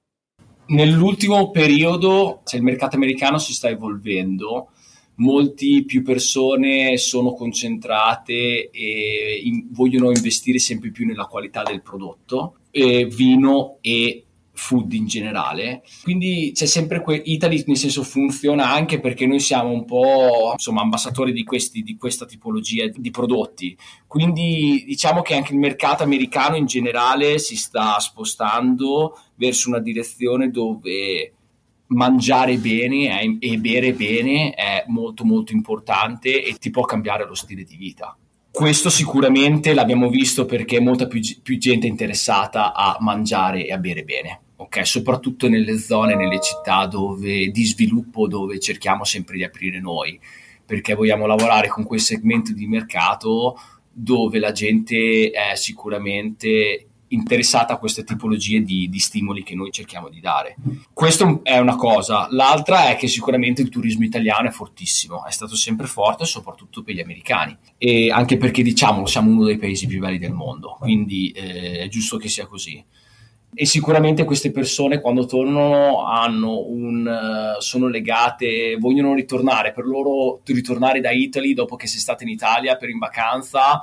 Nell'ultimo 0.66 1.50
periodo, 1.50 2.42
cioè 2.44 2.58
il 2.58 2.66
mercato 2.66 2.96
americano 2.96 3.38
si 3.38 3.54
sta 3.54 3.70
evolvendo, 3.70 4.72
molte 5.16 5.84
più 5.84 6.02
persone 6.02 6.96
sono 6.96 7.32
concentrate 7.32 8.70
e 8.70 9.40
in, 9.44 9.66
vogliono 9.70 10.10
investire 10.10 10.58
sempre 10.58 10.90
più 10.90 11.06
nella 11.06 11.26
qualità 11.26 11.62
del 11.62 11.82
prodotto, 11.82 12.56
eh, 12.70 13.06
vino 13.06 13.78
e 13.80 14.24
food 14.60 14.92
in 14.92 15.06
generale. 15.06 15.82
Quindi 16.02 16.52
c'è 16.54 16.66
sempre 16.66 17.00
que- 17.00 17.20
Italy, 17.24 17.64
nel 17.66 17.78
senso 17.78 18.02
funziona 18.02 18.70
anche 18.70 19.00
perché 19.00 19.26
noi 19.26 19.40
siamo 19.40 19.70
un 19.70 19.86
po' 19.86 20.50
insomma 20.52 20.82
ambasciatori 20.82 21.32
di, 21.32 21.44
questi, 21.44 21.82
di 21.82 21.96
questa 21.96 22.26
tipologia 22.26 22.86
di 22.86 23.10
prodotti. 23.10 23.76
Quindi 24.06 24.84
diciamo 24.86 25.22
che 25.22 25.34
anche 25.34 25.52
il 25.52 25.58
mercato 25.58 26.02
americano 26.02 26.56
in 26.56 26.66
generale 26.66 27.38
si 27.38 27.56
sta 27.56 27.98
spostando 27.98 29.18
verso 29.36 29.70
una 29.70 29.80
direzione 29.80 30.50
dove 30.50 31.32
mangiare 31.90 32.56
bene 32.56 33.38
e 33.38 33.58
bere 33.58 33.92
bene 33.92 34.54
è 34.54 34.84
molto 34.88 35.24
molto 35.24 35.52
importante 35.52 36.44
e 36.44 36.54
ti 36.54 36.70
può 36.70 36.84
cambiare 36.84 37.26
lo 37.26 37.34
stile 37.34 37.64
di 37.64 37.76
vita. 37.76 38.16
Questo 38.50 38.90
sicuramente 38.90 39.74
l'abbiamo 39.74 40.08
visto 40.08 40.44
perché 40.44 40.80
molta 40.80 41.06
più, 41.06 41.20
più 41.42 41.56
gente 41.58 41.86
è 41.86 41.90
interessata 41.90 42.74
a 42.74 42.96
mangiare 43.00 43.66
e 43.66 43.72
a 43.72 43.78
bere 43.78 44.02
bene 44.02 44.40
ok? 44.60 44.86
Soprattutto 44.86 45.48
nelle 45.48 45.78
zone, 45.78 46.14
nelle 46.14 46.40
città 46.40 46.86
dove, 46.86 47.50
di 47.50 47.64
sviluppo 47.64 48.28
dove 48.28 48.60
cerchiamo 48.60 49.04
sempre 49.04 49.36
di 49.36 49.44
aprire 49.44 49.80
noi, 49.80 50.20
perché 50.64 50.94
vogliamo 50.94 51.26
lavorare 51.26 51.68
con 51.68 51.84
quel 51.84 52.00
segmento 52.00 52.52
di 52.52 52.66
mercato 52.66 53.58
dove 53.92 54.38
la 54.38 54.52
gente 54.52 55.30
è 55.30 55.56
sicuramente 55.56 56.89
interessata 57.10 57.74
a 57.74 57.76
queste 57.78 58.04
tipologie 58.04 58.62
di, 58.62 58.88
di, 58.88 58.98
stimoli 58.98 59.42
che 59.42 59.54
noi 59.54 59.70
cerchiamo 59.70 60.08
di 60.08 60.20
dare. 60.20 60.56
Questa 60.92 61.40
è 61.42 61.58
una 61.58 61.76
cosa. 61.76 62.28
L'altra 62.30 62.88
è 62.88 62.96
che 62.96 63.08
sicuramente 63.08 63.62
il 63.62 63.68
turismo 63.68 64.04
italiano 64.04 64.48
è 64.48 64.52
fortissimo, 64.52 65.24
è 65.24 65.30
stato 65.30 65.56
sempre 65.56 65.86
forte, 65.86 66.24
soprattutto 66.24 66.82
per 66.82 66.94
gli 66.94 67.00
americani. 67.00 67.56
E 67.78 68.10
anche 68.10 68.36
perché, 68.36 68.62
diciamo, 68.62 69.06
siamo 69.06 69.30
uno 69.30 69.44
dei 69.44 69.58
paesi 69.58 69.86
più 69.86 70.00
belli 70.00 70.18
del 70.18 70.32
mondo, 70.32 70.76
quindi 70.78 71.30
eh, 71.30 71.80
è 71.80 71.88
giusto 71.88 72.16
che 72.16 72.28
sia 72.28 72.46
così 72.46 72.84
e 73.52 73.66
sicuramente 73.66 74.24
queste 74.24 74.52
persone 74.52 75.00
quando 75.00 75.26
tornano 75.26 76.04
hanno 76.04 76.64
un, 76.68 77.04
uh, 77.04 77.60
sono 77.60 77.88
legate, 77.88 78.76
vogliono 78.78 79.12
ritornare, 79.12 79.72
per 79.72 79.86
loro 79.86 80.40
ritornare 80.44 81.00
da 81.00 81.10
Italy 81.10 81.52
dopo 81.52 81.74
che 81.74 81.88
sei 81.88 81.98
stato 81.98 82.22
in 82.22 82.28
Italia 82.28 82.76
per 82.76 82.90
in 82.90 82.98
vacanza 82.98 83.82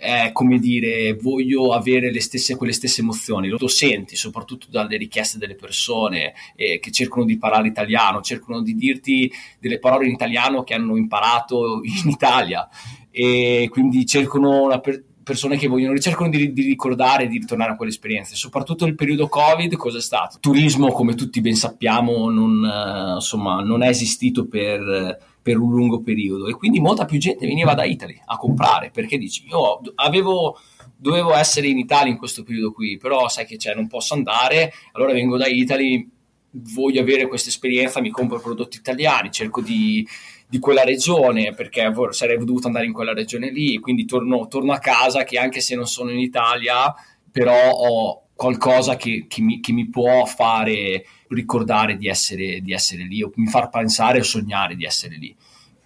è 0.00 0.30
come 0.32 0.60
dire 0.60 1.14
voglio 1.14 1.72
avere 1.72 2.12
le 2.12 2.20
stesse, 2.20 2.54
quelle 2.54 2.72
stesse 2.72 3.00
emozioni, 3.00 3.48
lo 3.48 3.66
senti 3.66 4.14
soprattutto 4.14 4.68
dalle 4.70 4.96
richieste 4.96 5.38
delle 5.38 5.56
persone 5.56 6.34
eh, 6.54 6.78
che 6.78 6.92
cercano 6.92 7.24
di 7.24 7.36
parlare 7.36 7.66
italiano, 7.66 8.20
cercano 8.20 8.62
di 8.62 8.76
dirti 8.76 9.28
delle 9.58 9.80
parole 9.80 10.06
in 10.06 10.12
italiano 10.12 10.62
che 10.62 10.74
hanno 10.74 10.96
imparato 10.96 11.80
in 11.82 12.10
Italia 12.10 12.68
e 13.10 13.66
quindi 13.72 14.06
cercano 14.06 14.62
una 14.62 14.78
per- 14.78 15.02
persone 15.24 15.56
che 15.56 15.66
vogliono, 15.66 15.98
cercano 15.98 16.30
di, 16.30 16.52
di 16.52 16.62
ricordare, 16.62 17.26
di 17.26 17.38
ritornare 17.38 17.72
a 17.72 17.76
quell'esperienza. 17.76 18.36
Soprattutto 18.36 18.84
nel 18.84 18.94
periodo 18.94 19.26
Covid, 19.26 19.74
cosa 19.74 19.98
è 19.98 20.00
stato? 20.00 20.38
Turismo, 20.40 20.92
come 20.92 21.14
tutti 21.14 21.40
ben 21.40 21.56
sappiamo, 21.56 22.30
non, 22.30 22.62
uh, 22.62 23.14
insomma, 23.16 23.60
non 23.62 23.82
è 23.82 23.88
esistito 23.88 24.46
per, 24.46 25.18
per, 25.48 25.58
un 25.58 25.70
lungo 25.72 26.00
periodo. 26.00 26.46
E 26.46 26.52
quindi 26.52 26.80
molta 26.80 27.04
più 27.04 27.18
gente 27.18 27.46
veniva 27.46 27.74
da 27.74 27.84
Italy 27.84 28.20
a 28.26 28.36
comprare 28.36 28.90
perché 28.90 29.16
dici, 29.16 29.46
io 29.48 29.80
avevo 29.94 30.58
dovevo 31.00 31.32
essere 31.34 31.68
in 31.68 31.78
Italia 31.78 32.10
in 32.10 32.18
questo 32.18 32.42
periodo 32.42 32.72
qui, 32.72 32.96
però 32.96 33.28
sai 33.28 33.46
che 33.46 33.56
c'è, 33.56 33.72
non 33.72 33.86
posso 33.86 34.14
andare, 34.14 34.72
allora 34.92 35.12
vengo 35.12 35.36
da 35.36 35.46
Italy, 35.46 36.08
voglio 36.50 37.00
avere 37.00 37.28
questa 37.28 37.50
esperienza, 37.50 38.00
mi 38.00 38.10
compro 38.10 38.40
prodotti 38.40 38.78
italiani, 38.78 39.30
cerco 39.30 39.60
di, 39.60 40.04
di 40.48 40.58
quella 40.58 40.82
regione 40.82 41.54
perché 41.54 41.92
sarei 42.10 42.36
dovuto 42.38 42.66
andare 42.66 42.86
in 42.86 42.92
quella 42.92 43.12
regione 43.12 43.50
lì, 43.50 43.78
quindi 43.78 44.06
torno, 44.06 44.48
torno, 44.48 44.72
a 44.72 44.78
casa 44.78 45.22
che 45.22 45.38
anche 45.38 45.60
se 45.60 45.76
non 45.76 45.86
sono 45.86 46.10
in 46.10 46.18
Italia, 46.18 46.92
però 47.30 47.70
ho 47.70 48.27
qualcosa 48.38 48.94
che, 48.94 49.24
che, 49.26 49.42
mi, 49.42 49.58
che 49.58 49.72
mi, 49.72 49.88
può 49.88 50.24
fare 50.24 51.04
ricordare 51.26 51.96
di 51.96 52.06
essere, 52.06 52.60
di 52.60 52.72
essere, 52.72 53.02
lì 53.02 53.20
o 53.20 53.32
mi 53.34 53.48
far 53.48 53.68
pensare 53.68 54.20
o 54.20 54.22
sognare 54.22 54.76
di 54.76 54.84
essere 54.84 55.16
lì. 55.16 55.34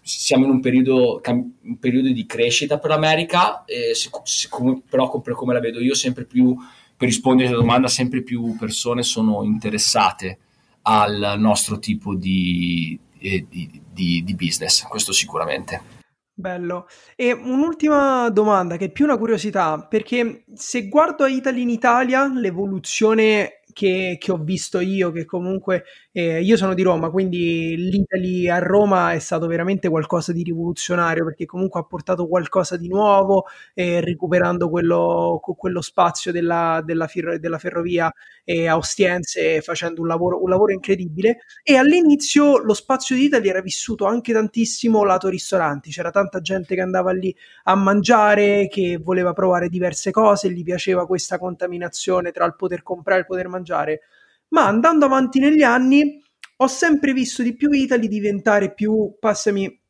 Siamo 0.02 0.44
in 0.44 0.50
un 0.50 0.60
periodo, 0.60 1.22
un 1.26 1.78
periodo 1.78 2.12
di 2.12 2.26
crescita 2.26 2.78
per 2.78 2.90
l'America, 2.90 3.64
eh, 3.64 3.94
sic- 3.94 4.82
però 4.86 5.18
per 5.22 5.32
come 5.32 5.54
la 5.54 5.60
vedo 5.60 5.80
io 5.80 5.94
sempre 5.94 6.26
più, 6.26 6.54
per 6.94 7.08
rispondere 7.08 7.48
alla 7.48 7.56
domanda, 7.56 7.88
sempre 7.88 8.22
più 8.22 8.54
persone 8.58 9.02
sono 9.02 9.44
interessate 9.44 10.38
al 10.82 11.36
nostro 11.38 11.78
tipo 11.78 12.14
di, 12.14 12.98
di, 13.18 13.46
di, 13.48 14.22
di 14.22 14.34
business, 14.34 14.82
questo 14.82 15.12
sicuramente. 15.12 16.01
Bello. 16.34 16.86
E 17.14 17.32
un'ultima 17.32 18.30
domanda 18.30 18.76
che 18.76 18.86
è 18.86 18.90
più 18.90 19.04
una 19.04 19.18
curiosità, 19.18 19.86
perché 19.86 20.44
se 20.54 20.88
guardo 20.88 21.24
a 21.24 21.28
Italy 21.28 21.60
in 21.60 21.68
Italia, 21.68 22.26
l'evoluzione 22.32 23.60
che, 23.72 24.16
che, 24.20 24.32
ho 24.32 24.36
visto 24.38 24.80
io, 24.80 25.10
che 25.10 25.24
comunque 25.24 25.84
eh, 26.12 26.42
io 26.42 26.56
sono 26.56 26.74
di 26.74 26.82
Roma, 26.82 27.10
quindi 27.10 27.74
l'Italy 27.76 28.48
a 28.48 28.58
Roma 28.58 29.12
è 29.12 29.18
stato 29.18 29.46
veramente 29.46 29.88
qualcosa 29.88 30.32
di 30.32 30.42
rivoluzionario 30.42 31.24
perché 31.24 31.46
comunque 31.46 31.80
ha 31.80 31.84
portato 31.84 32.28
qualcosa 32.28 32.76
di 32.76 32.88
nuovo, 32.88 33.46
eh, 33.74 34.00
recuperando 34.00 34.68
quello, 34.68 35.40
quello 35.56 35.80
spazio 35.80 36.32
della, 36.32 36.82
della, 36.84 37.08
della 37.40 37.58
ferrovia 37.58 38.12
eh, 38.44 38.66
a 38.66 38.76
Ostiense, 38.76 39.60
facendo 39.62 40.02
un 40.02 40.08
lavoro, 40.08 40.42
un 40.42 40.50
lavoro 40.50 40.72
incredibile. 40.72 41.38
E 41.62 41.76
all'inizio 41.76 42.58
lo 42.58 42.74
spazio 42.74 43.16
di 43.16 43.24
Italy 43.24 43.48
era 43.48 43.60
vissuto 43.62 44.04
anche 44.04 44.32
tantissimo 44.32 45.04
lato 45.04 45.28
ristoranti, 45.28 45.90
c'era 45.90 46.10
tanta 46.10 46.40
gente 46.40 46.74
che 46.74 46.80
andava 46.80 47.12
lì 47.12 47.34
a 47.64 47.74
mangiare, 47.74 48.68
che 48.68 48.98
voleva 49.02 49.32
provare 49.32 49.68
diverse 49.68 50.10
cose, 50.10 50.50
gli 50.50 50.62
piaceva 50.62 51.06
questa 51.06 51.38
contaminazione 51.38 52.32
tra 52.32 52.44
il 52.44 52.54
poter 52.54 52.82
comprare 52.82 53.18
e 53.18 53.22
il 53.22 53.26
poter 53.26 53.48
mangiare 53.48 53.60
mangiare, 53.62 54.00
ma 54.48 54.66
andando 54.66 55.06
avanti 55.06 55.38
negli 55.38 55.62
anni 55.62 56.20
ho 56.56 56.66
sempre 56.66 57.12
visto 57.12 57.42
di 57.42 57.54
più 57.54 57.70
Italy 57.70 58.08
diventare 58.08 58.74
più, 58.74 59.16
passami 59.18 59.80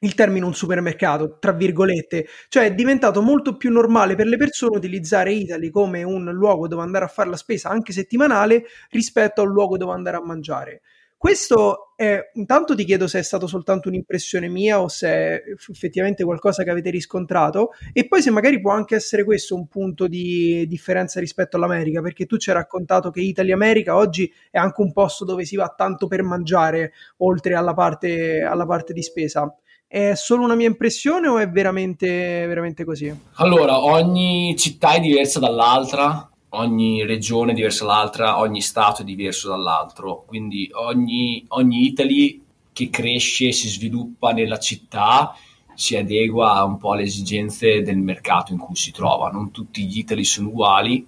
il 0.00 0.14
termine 0.14 0.44
un 0.44 0.54
supermercato, 0.54 1.38
tra 1.38 1.52
virgolette, 1.52 2.26
cioè 2.48 2.64
è 2.66 2.74
diventato 2.74 3.22
molto 3.22 3.56
più 3.56 3.70
normale 3.72 4.14
per 4.14 4.26
le 4.26 4.36
persone 4.36 4.76
utilizzare 4.76 5.32
Italy 5.32 5.70
come 5.70 6.02
un 6.02 6.24
luogo 6.32 6.68
dove 6.68 6.82
andare 6.82 7.04
a 7.04 7.08
fare 7.08 7.30
la 7.30 7.36
spesa 7.36 7.70
anche 7.70 7.92
settimanale 7.92 8.64
rispetto 8.90 9.40
a 9.40 9.44
un 9.44 9.52
luogo 9.52 9.76
dove 9.76 9.92
andare 9.92 10.16
a 10.16 10.24
mangiare. 10.24 10.82
Questo 11.18 11.94
è, 11.96 12.30
intanto 12.34 12.74
ti 12.74 12.84
chiedo 12.84 13.08
se 13.08 13.18
è 13.18 13.22
stato 13.22 13.46
soltanto 13.46 13.88
un'impressione 13.88 14.48
mia 14.48 14.82
o 14.82 14.88
se 14.88 15.08
è 15.08 15.42
effettivamente 15.70 16.24
qualcosa 16.24 16.62
che 16.62 16.68
avete 16.70 16.90
riscontrato 16.90 17.70
e 17.94 18.06
poi 18.06 18.20
se 18.20 18.30
magari 18.30 18.60
può 18.60 18.72
anche 18.72 18.96
essere 18.96 19.24
questo 19.24 19.54
un 19.54 19.66
punto 19.66 20.06
di 20.06 20.66
differenza 20.68 21.18
rispetto 21.18 21.56
all'America, 21.56 22.02
perché 22.02 22.26
tu 22.26 22.36
ci 22.36 22.50
hai 22.50 22.56
raccontato 22.56 23.10
che 23.10 23.20
Italia 23.20 23.54
America 23.54 23.96
oggi 23.96 24.30
è 24.50 24.58
anche 24.58 24.82
un 24.82 24.92
posto 24.92 25.24
dove 25.24 25.46
si 25.46 25.56
va 25.56 25.72
tanto 25.74 26.06
per 26.06 26.22
mangiare 26.22 26.92
oltre 27.18 27.54
alla 27.54 27.72
parte, 27.72 28.42
alla 28.42 28.66
parte 28.66 28.92
di 28.92 29.02
spesa. 29.02 29.52
È 29.88 30.14
solo 30.14 30.44
una 30.44 30.54
mia 30.54 30.66
impressione 30.66 31.28
o 31.28 31.38
è 31.38 31.48
veramente, 31.48 32.08
veramente 32.46 32.84
così? 32.84 33.12
Allora, 33.36 33.82
ogni 33.82 34.54
città 34.58 34.94
è 34.94 35.00
diversa 35.00 35.38
dall'altra, 35.38 36.28
ogni 36.50 37.04
regione 37.04 37.52
è 37.52 37.54
diversa 37.54 37.84
dall'altra, 37.84 38.38
ogni 38.38 38.60
stato 38.60 39.02
è 39.02 39.04
diverso 39.04 39.48
dall'altro, 39.48 40.24
quindi 40.26 40.70
ogni, 40.72 41.44
ogni 41.48 41.86
Italy 41.86 42.42
che 42.72 42.90
cresce 42.90 43.48
e 43.48 43.52
si 43.52 43.68
sviluppa 43.68 44.32
nella 44.32 44.58
città 44.58 45.34
si 45.76 45.94
adegua 45.94 46.62
un 46.64 46.78
po' 46.78 46.92
alle 46.92 47.02
esigenze 47.02 47.82
del 47.82 47.98
mercato 47.98 48.52
in 48.52 48.58
cui 48.58 48.76
si 48.76 48.92
trova. 48.92 49.28
Non 49.28 49.50
tutti 49.50 49.84
gli 49.84 49.98
Italy 49.98 50.24
sono 50.24 50.48
uguali, 50.48 51.06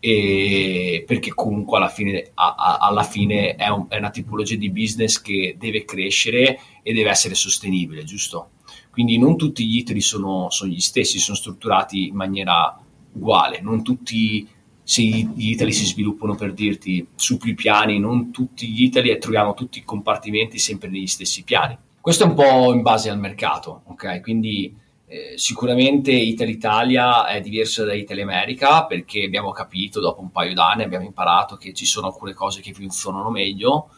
perché 0.00 1.34
comunque 1.34 1.76
alla 1.76 1.88
fine, 1.88 2.30
a, 2.34 2.54
a, 2.54 2.76
alla 2.78 3.02
fine 3.02 3.54
è, 3.56 3.68
un, 3.68 3.86
è, 3.88 3.98
una 3.98 4.10
tipologia 4.10 4.56
di 4.56 4.70
business 4.70 5.20
che 5.20 5.54
deve 5.58 5.84
crescere 5.84 6.58
e 6.82 6.94
deve 6.94 7.10
essere 7.10 7.34
sostenibile, 7.34 8.04
giusto? 8.04 8.52
Quindi 8.90 9.18
non 9.18 9.36
tutti 9.36 9.66
gli 9.66 9.76
Italy 9.76 10.00
sono, 10.00 10.48
sono 10.50 10.70
gli 10.70 10.80
stessi, 10.80 11.18
sono 11.18 11.36
strutturati 11.36 12.08
in 12.08 12.14
maniera 12.14 12.78
uguale, 13.12 13.60
non 13.60 13.82
tutti 13.82 14.48
se 14.90 15.02
gli 15.02 15.50
Italy 15.50 15.70
si 15.70 15.86
sviluppano 15.86 16.34
per 16.34 16.52
dirti 16.52 17.06
su 17.14 17.38
più 17.38 17.54
piani, 17.54 18.00
non 18.00 18.32
tutti 18.32 18.66
gli 18.66 18.82
Italy 18.82 19.10
e 19.10 19.18
troviamo 19.18 19.54
tutti 19.54 19.78
i 19.78 19.84
compartimenti 19.84 20.58
sempre 20.58 20.88
negli 20.88 21.06
stessi 21.06 21.44
piani. 21.44 21.78
Questo 22.00 22.24
è 22.24 22.26
un 22.26 22.34
po' 22.34 22.72
in 22.72 22.82
base 22.82 23.08
al 23.08 23.20
mercato, 23.20 23.82
ok? 23.84 24.20
Quindi 24.20 24.76
eh, 25.06 25.34
sicuramente 25.36 26.10
Italy 26.10 26.50
Italia 26.50 27.28
è 27.28 27.40
diversa 27.40 27.84
da 27.84 27.94
Italy 27.94 28.22
America 28.22 28.84
perché 28.86 29.22
abbiamo 29.22 29.52
capito 29.52 30.00
dopo 30.00 30.22
un 30.22 30.32
paio 30.32 30.54
d'anni, 30.54 30.82
abbiamo 30.82 31.04
imparato 31.04 31.54
che 31.54 31.72
ci 31.72 31.86
sono 31.86 32.08
alcune 32.08 32.34
cose 32.34 32.60
che 32.60 32.74
funzionano 32.74 33.30
meglio 33.30 33.90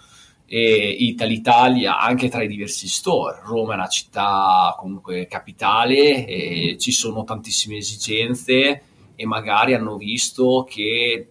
e 0.44 0.94
Italy 0.98 1.36
Italia 1.36 2.00
anche 2.00 2.28
tra 2.28 2.42
i 2.42 2.48
diversi 2.48 2.86
store. 2.86 3.40
Roma 3.46 3.72
è 3.72 3.76
una 3.76 3.88
città 3.88 4.76
comunque 4.78 5.26
capitale 5.26 6.76
ci 6.78 6.92
sono 6.92 7.24
tantissime 7.24 7.78
esigenze 7.78 8.82
e 9.22 9.26
magari 9.26 9.72
hanno 9.72 9.96
visto 9.96 10.66
che 10.68 11.28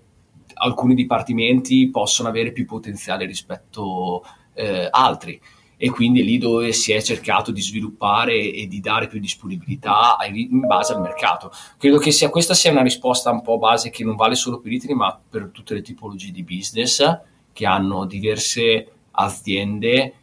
alcuni 0.54 0.96
dipartimenti 0.96 1.90
possono 1.90 2.30
avere 2.30 2.54
più 2.54 2.66
potenziale 2.66 3.26
rispetto 3.26 4.24
eh, 4.54 4.88
altri 4.90 5.40
e 5.76 5.90
quindi 5.90 6.22
è 6.22 6.24
lì 6.24 6.38
dove 6.38 6.72
si 6.72 6.94
è 6.94 7.02
cercato 7.02 7.52
di 7.52 7.60
sviluppare 7.60 8.34
e 8.34 8.68
di 8.68 8.80
dare 8.80 9.08
più 9.08 9.20
disponibilità 9.20 10.16
in 10.32 10.62
base 10.62 10.94
al 10.94 11.02
mercato. 11.02 11.52
Credo 11.78 11.98
che 11.98 12.12
sia, 12.12 12.30
questa 12.30 12.54
sia 12.54 12.72
una 12.72 12.82
risposta 12.82 13.30
un 13.30 13.42
po' 13.42 13.58
base 13.58 13.90
che 13.90 14.06
non 14.06 14.16
vale 14.16 14.36
solo 14.36 14.62
per 14.62 14.72
Italy 14.72 14.94
ma 14.94 15.20
per 15.30 15.50
tutte 15.52 15.74
le 15.74 15.82
tipologie 15.82 16.32
di 16.32 16.44
business 16.44 17.04
che 17.52 17.66
hanno 17.66 18.06
diverse 18.06 18.88
aziende 19.12 20.14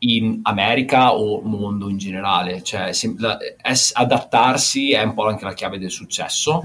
in 0.00 0.40
America 0.42 1.14
o 1.14 1.40
mondo 1.42 1.88
in 1.88 1.98
generale, 1.98 2.62
cioè 2.62 2.90
adattarsi 3.92 4.92
è 4.92 5.02
un 5.02 5.14
po' 5.14 5.26
anche 5.26 5.44
la 5.44 5.54
chiave 5.54 5.78
del 5.78 5.90
successo 5.90 6.62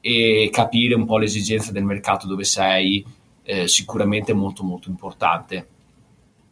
e 0.00 0.48
capire 0.52 0.94
un 0.94 1.06
po' 1.06 1.18
le 1.18 1.24
esigenze 1.24 1.72
del 1.72 1.84
mercato 1.84 2.26
dove 2.26 2.44
sei 2.44 3.04
eh, 3.42 3.66
sicuramente 3.68 4.32
molto 4.32 4.62
molto 4.62 4.88
importante 4.90 5.68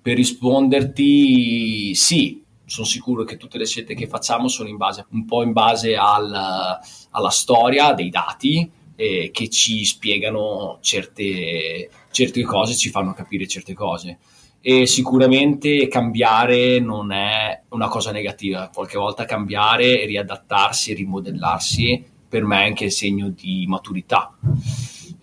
per 0.02 0.16
risponderti, 0.16 1.94
sì, 1.94 2.42
sono 2.64 2.86
sicuro 2.86 3.22
che 3.22 3.36
tutte 3.36 3.56
le 3.56 3.66
scelte 3.66 3.94
che 3.94 4.08
facciamo 4.08 4.48
sono 4.48 4.68
in 4.68 4.76
base, 4.76 5.06
un 5.10 5.24
po' 5.24 5.44
in 5.44 5.52
base 5.52 5.94
al, 5.94 6.80
alla 7.10 7.30
storia 7.30 7.92
dei 7.92 8.10
dati 8.10 8.68
eh, 8.96 9.30
che 9.32 9.48
ci 9.48 9.84
spiegano 9.84 10.78
certe, 10.80 11.88
certe 12.10 12.42
cose, 12.42 12.74
ci 12.74 12.90
fanno 12.90 13.12
capire 13.12 13.46
certe 13.46 13.74
cose. 13.74 14.18
E 14.64 14.86
sicuramente 14.86 15.88
cambiare 15.88 16.78
non 16.78 17.10
è 17.10 17.62
una 17.70 17.88
cosa 17.88 18.12
negativa, 18.12 18.70
qualche 18.72 18.96
volta 18.96 19.24
cambiare, 19.24 20.06
riadattarsi, 20.06 20.94
rimodellarsi, 20.94 22.04
per 22.28 22.44
me 22.44 22.62
è 22.62 22.66
anche 22.66 22.88
segno 22.88 23.28
di 23.28 23.66
maturità 23.66 24.36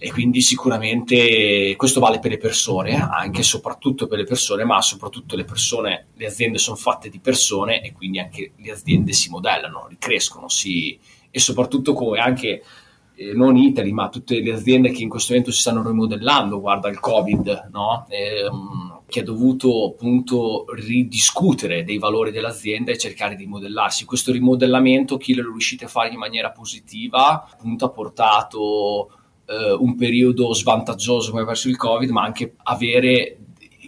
e 0.02 0.12
quindi 0.12 0.40
sicuramente 0.40 1.76
questo 1.76 2.00
vale 2.00 2.20
per 2.20 2.32
le 2.32 2.38
persone, 2.38 2.96
anche 2.96 3.42
e 3.42 3.44
soprattutto 3.44 4.08
per 4.08 4.18
le 4.20 4.24
persone, 4.24 4.64
ma 4.64 4.82
soprattutto 4.82 5.36
le 5.36 5.44
persone, 5.44 6.08
le 6.16 6.26
aziende 6.26 6.58
sono 6.58 6.78
fatte 6.78 7.10
di 7.10 7.20
persone 7.20 7.82
e 7.82 7.92
quindi 7.92 8.20
anche 8.20 8.54
le 8.56 8.72
aziende 8.72 9.12
si 9.12 9.30
modellano, 9.30 9.88
ricrescono 9.90 10.48
si, 10.48 10.98
e 11.30 11.40
soprattutto 11.42 11.92
come 11.92 12.20
anche 12.20 12.64
eh, 13.14 13.34
non 13.34 13.58
Italy, 13.58 13.92
ma 13.92 14.08
tutte 14.08 14.40
le 14.40 14.54
aziende 14.54 14.92
che 14.92 15.02
in 15.02 15.10
questo 15.10 15.34
momento 15.34 15.52
si 15.52 15.60
stanno 15.60 15.86
rimodellando, 15.86 16.62
guarda 16.62 16.88
il 16.88 17.00
Covid, 17.02 17.68
no? 17.74 18.06
ehm, 18.08 18.99
che 19.10 19.22
ha 19.22 19.24
dovuto 19.24 19.88
appunto 19.88 20.66
ridiscutere 20.74 21.84
dei 21.84 21.98
valori 21.98 22.32
dell'azienda 22.32 22.92
e 22.92 22.98
cercare 22.98 23.36
di 23.36 23.46
modellarsi. 23.46 24.06
Questo 24.06 24.32
rimodellamento, 24.32 25.18
chi 25.18 25.34
lo 25.34 25.42
è 25.42 25.46
riuscito 25.46 25.86
a 25.86 25.90
fare 25.90 26.10
in 26.10 26.18
maniera 26.18 26.52
positiva, 26.52 27.50
appunto 27.52 27.86
ha 27.86 27.90
portato 27.90 29.10
eh, 29.46 29.72
un 29.72 29.96
periodo 29.96 30.54
svantaggioso 30.54 31.32
come 31.32 31.44
verso 31.44 31.68
il 31.68 31.76
Covid, 31.76 32.10
ma 32.12 32.24
anche 32.24 32.56
avere 32.64 33.38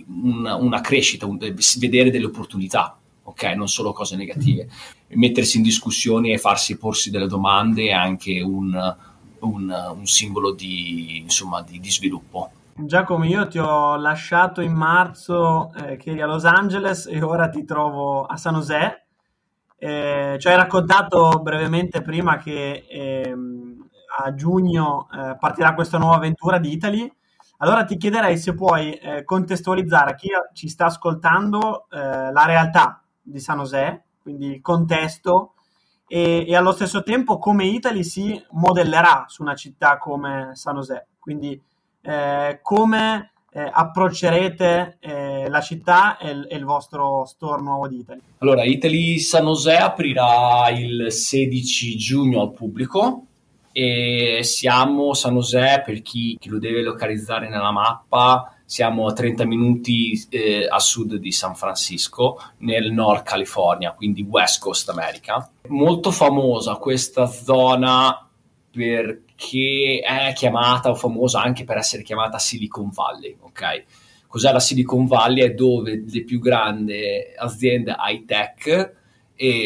una, 0.08 0.56
una 0.56 0.82
crescita, 0.82 1.26
un, 1.26 1.38
vedere 1.38 2.10
delle 2.10 2.26
opportunità, 2.26 2.98
ok? 3.24 3.44
Non 3.56 3.70
solo 3.70 3.94
cose 3.94 4.16
negative. 4.16 4.68
Mettersi 5.10 5.58
in 5.58 5.64
discussione 5.64 6.32
e 6.32 6.38
farsi 6.38 6.78
porsi 6.78 7.12
delle 7.12 7.28
domande 7.28 7.88
è 7.88 7.92
anche 7.92 8.42
un, 8.42 8.96
un, 9.40 9.94
un 9.96 10.08
simbolo 10.08 10.52
di, 10.52 11.20
insomma, 11.20 11.62
di, 11.62 11.80
di, 11.80 11.92
sviluppo. 11.92 12.52
Giacomo, 12.86 13.26
io 13.26 13.48
ti 13.48 13.60
ho 13.60 13.96
lasciato 13.96 14.62
in 14.62 14.74
marzo 14.74 15.72
eh, 15.74 15.98
che 15.98 16.12
eri 16.12 16.22
a 16.22 16.26
Los 16.26 16.46
Angeles 16.46 17.06
e 17.06 17.22
ora 17.22 17.50
ti 17.50 17.64
trovo 17.64 18.26
a 18.26 18.38
San 18.38 18.56
José. 18.56 19.06
Eh, 19.78 20.38
ci 20.40 20.48
hai 20.48 20.56
raccontato 20.56 21.40
brevemente 21.42 22.02
prima 22.02 22.38
che 22.38 22.86
ehm, 22.90 23.90
a 24.24 24.34
giugno 24.34 25.08
eh, 25.12 25.36
partirà 25.38 25.74
questa 25.74 25.98
nuova 25.98 26.16
avventura 26.16 26.60
di 26.60 26.72
Italy. 26.72 27.12
Allora 27.58 27.84
ti 27.84 27.98
chiederei 27.98 28.38
se 28.38 28.54
puoi 28.54 28.94
eh, 28.94 29.24
contestualizzare 29.24 30.12
a 30.12 30.16
chi 30.16 30.30
ci 30.54 30.68
sta 30.68 30.86
ascoltando 30.86 31.88
eh, 31.90 32.32
la 32.32 32.46
realtà 32.46 33.04
di 33.22 33.40
San 33.40 33.60
José, 33.60 34.04
quindi 34.22 34.48
il 34.48 34.62
contesto, 34.62 35.54
e, 36.08 36.46
e, 36.48 36.56
allo 36.56 36.72
stesso 36.72 37.04
tempo 37.04 37.38
come 37.38 37.66
Italy 37.66 38.04
si 38.04 38.44
modellerà 38.52 39.26
su 39.28 39.44
una 39.44 39.56
città 39.56 39.98
come 39.98 40.52
San 40.54 40.76
José. 40.76 41.08
Quindi 41.20 41.62
eh, 42.02 42.60
come 42.62 43.32
eh, 43.54 43.70
approccerete 43.72 44.98
eh, 45.00 45.50
la 45.50 45.62
città 45.62 46.18
e 46.18 46.30
il, 46.30 46.48
e 46.50 46.56
il, 46.56 46.64
vostro 46.64 47.26
store 47.26 47.62
nuovo 47.62 47.88
di 47.88 47.98
Italy? 47.98 48.22
Allora, 48.40 48.64
Italy 48.64 49.20
San 49.20 49.46
José 49.46 49.76
aprirà 49.76 50.70
il 50.70 51.12
16 51.12 51.98
giugno 51.98 52.42
al 52.42 52.54
pubblico 52.54 53.26
e 53.74 54.40
siamo 54.44 55.14
San 55.14 55.36
José 55.36 55.82
per 55.86 56.02
chi, 56.02 56.38
chi, 56.40 56.50
lo 56.50 56.60
deve 56.60 56.82
localizzare 56.82 57.50
nella 57.50 57.72
mappa 57.72 58.56
siamo 58.66 59.08
a 59.08 59.14
30 59.14 59.46
minuti 59.46 60.28
eh, 60.30 60.66
a 60.70 60.80
sud 60.80 61.16
di 61.16 61.32
San 61.32 61.56
Francisco 61.56 62.38
nel 62.60 62.92
Nord 62.92 63.24
California 63.24 63.92
quindi 63.94 64.24
West 64.24 64.62
Coast 64.62 64.90
America 64.90 65.50
molto 65.68 66.12
famosa 66.12 66.76
questa 66.76 67.26
zona 67.28 68.30
perché 68.72 70.02
è 70.04 70.34
chiamata 70.34 70.90
o 70.90 70.96
famosa 70.96 71.42
anche 71.42 71.64
per 71.64 71.78
essere 71.78 72.04
chiamata 72.04 72.40
Silicon 72.40 72.90
Valley 72.90 73.36
ok 73.40 73.84
cos'è 74.28 74.52
la 74.52 74.60
Silicon 74.60 75.06
Valley 75.06 75.44
è 75.44 75.54
dove 75.54 76.04
le 76.08 76.24
più 76.24 76.40
grandi 76.40 77.00
aziende 77.38 77.96
high 78.00 78.26
tech 78.26 78.96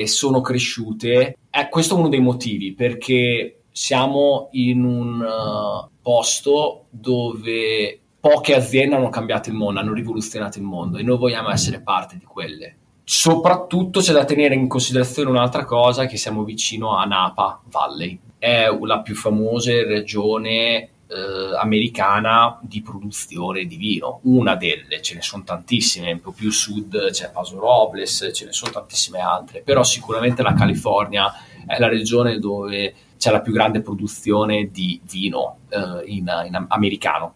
sono 0.05 0.41
cresciute 0.41 1.37
è 1.49 1.69
questo 1.69 1.97
uno 1.97 2.09
dei 2.09 2.21
motivi 2.21 2.73
perché 2.73 3.61
siamo 3.71 4.47
in 4.51 4.85
un 4.85 5.19
uh, 5.19 5.89
posto 6.01 6.85
dove 6.89 7.99
poche 8.21 8.55
aziende 8.55 8.95
hanno 8.95 9.09
cambiato 9.09 9.49
il 9.49 9.55
mondo, 9.55 9.81
hanno 9.81 9.93
rivoluzionato 9.93 10.57
il 10.59 10.63
mondo 10.63 10.97
e 10.97 11.03
noi 11.03 11.17
vogliamo 11.17 11.49
essere 11.51 11.81
parte 11.81 12.17
di 12.17 12.23
quelle. 12.23 12.77
Soprattutto 13.03 13.99
c'è 13.99 14.13
da 14.13 14.23
tenere 14.23 14.55
in 14.55 14.67
considerazione 14.67 15.29
un'altra 15.29 15.65
cosa, 15.65 16.05
che 16.05 16.17
siamo 16.17 16.43
vicino 16.43 16.95
a 16.95 17.03
Napa 17.03 17.61
Valley. 17.65 18.19
È 18.45 18.67
la 18.79 18.99
più 18.99 19.15
famosa 19.15 19.71
regione 19.71 20.77
eh, 20.77 21.57
americana 21.59 22.59
di 22.61 22.83
produzione 22.83 23.65
di 23.65 23.75
vino, 23.75 24.19
una 24.25 24.53
delle, 24.53 25.01
ce 25.01 25.15
ne 25.15 25.23
sono 25.23 25.41
tantissime, 25.43 26.11
un 26.11 26.21
po' 26.21 26.31
più 26.31 26.51
sud 26.51 27.09
c'è 27.09 27.31
Paso 27.31 27.57
Robles, 27.57 28.29
ce 28.31 28.45
ne 28.45 28.53
sono 28.53 28.69
tantissime 28.69 29.19
altre, 29.19 29.61
però 29.61 29.83
sicuramente 29.83 30.43
la 30.43 30.53
California 30.53 31.33
è 31.65 31.79
la 31.79 31.87
regione 31.87 32.37
dove 32.37 32.93
c'è 33.17 33.31
la 33.31 33.41
più 33.41 33.51
grande 33.51 33.81
produzione 33.81 34.69
di 34.71 35.01
vino 35.09 35.61
eh, 35.69 36.03
in, 36.05 36.31
in 36.45 36.65
americano. 36.67 37.33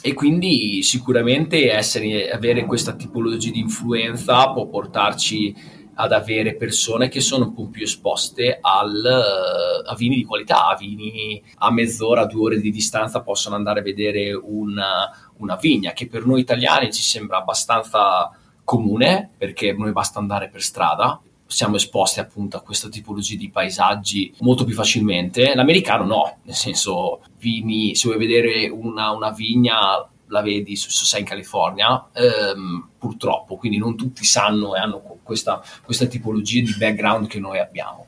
E 0.00 0.14
quindi 0.14 0.84
sicuramente 0.84 1.72
essere, 1.72 2.30
avere 2.30 2.66
questa 2.66 2.92
tipologia 2.92 3.50
di 3.50 3.58
influenza 3.58 4.52
può 4.52 4.66
portarci 4.66 5.71
ad 5.94 6.12
avere 6.12 6.54
persone 6.56 7.08
che 7.08 7.20
sono 7.20 7.46
un 7.46 7.54
po' 7.54 7.68
più 7.68 7.84
esposte 7.84 8.58
al, 8.60 9.04
eh, 9.04 9.90
a 9.90 9.94
vini 9.94 10.16
di 10.16 10.24
qualità, 10.24 10.68
a 10.68 10.76
vini 10.76 11.42
a 11.56 11.70
mezz'ora, 11.70 12.26
due 12.26 12.42
ore 12.42 12.60
di 12.60 12.70
distanza 12.70 13.22
possono 13.22 13.56
andare 13.56 13.80
a 13.80 13.82
vedere 13.82 14.32
una, 14.32 15.10
una 15.38 15.56
vigna 15.56 15.92
che 15.92 16.06
per 16.08 16.26
noi 16.26 16.40
italiani 16.40 16.92
ci 16.92 17.02
sembra 17.02 17.38
abbastanza 17.38 18.30
comune 18.64 19.30
perché 19.36 19.72
noi 19.72 19.92
basta 19.92 20.18
andare 20.18 20.48
per 20.48 20.62
strada 20.62 21.20
siamo 21.52 21.76
esposti 21.76 22.18
appunto 22.18 22.56
a 22.56 22.62
questa 22.62 22.88
tipologia 22.88 23.36
di 23.36 23.50
paesaggi 23.50 24.34
molto 24.40 24.64
più 24.64 24.74
facilmente. 24.74 25.54
L'americano 25.54 26.06
no, 26.06 26.38
nel 26.44 26.54
senso, 26.54 27.20
vini, 27.38 27.94
se 27.94 28.08
vuoi 28.08 28.18
vedere 28.18 28.68
una, 28.68 29.10
una 29.10 29.30
vigna 29.30 30.08
la 30.32 30.40
vedi 30.40 30.74
se 30.76 30.88
sei 30.90 31.20
in 31.20 31.26
California, 31.26 32.08
ehm, 32.12 32.88
purtroppo, 32.98 33.56
quindi 33.56 33.76
non 33.76 33.96
tutti 33.96 34.24
sanno 34.24 34.74
e 34.74 34.78
hanno 34.78 35.18
questa, 35.22 35.62
questa 35.84 36.06
tipologia 36.06 36.62
di 36.62 36.74
background 36.76 37.26
che 37.26 37.38
noi 37.38 37.58
abbiamo. 37.58 38.06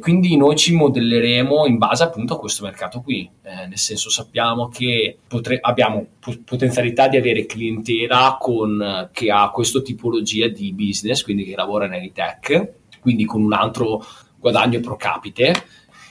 Quindi 0.00 0.36
noi 0.36 0.56
ci 0.56 0.74
modelleremo 0.74 1.66
in 1.66 1.78
base 1.78 2.02
appunto 2.02 2.34
a 2.34 2.38
questo 2.38 2.64
mercato 2.64 3.00
qui, 3.02 3.28
eh, 3.42 3.66
nel 3.66 3.78
senso 3.78 4.10
sappiamo 4.10 4.68
che 4.68 5.18
potre- 5.28 5.58
abbiamo 5.60 6.06
p- 6.18 6.38
potenzialità 6.42 7.08
di 7.08 7.18
avere 7.18 7.44
clientela 7.44 8.38
con, 8.40 9.10
che 9.12 9.30
ha 9.30 9.50
questa 9.50 9.80
tipologia 9.80 10.48
di 10.48 10.72
business, 10.72 11.22
quindi 11.22 11.44
che 11.44 11.56
lavora 11.56 11.86
nell'e-tech, 11.86 12.72
quindi 13.00 13.24
con 13.26 13.42
un 13.42 13.52
altro 13.52 14.04
guadagno 14.38 14.80
pro 14.80 14.96
capite 14.96 15.52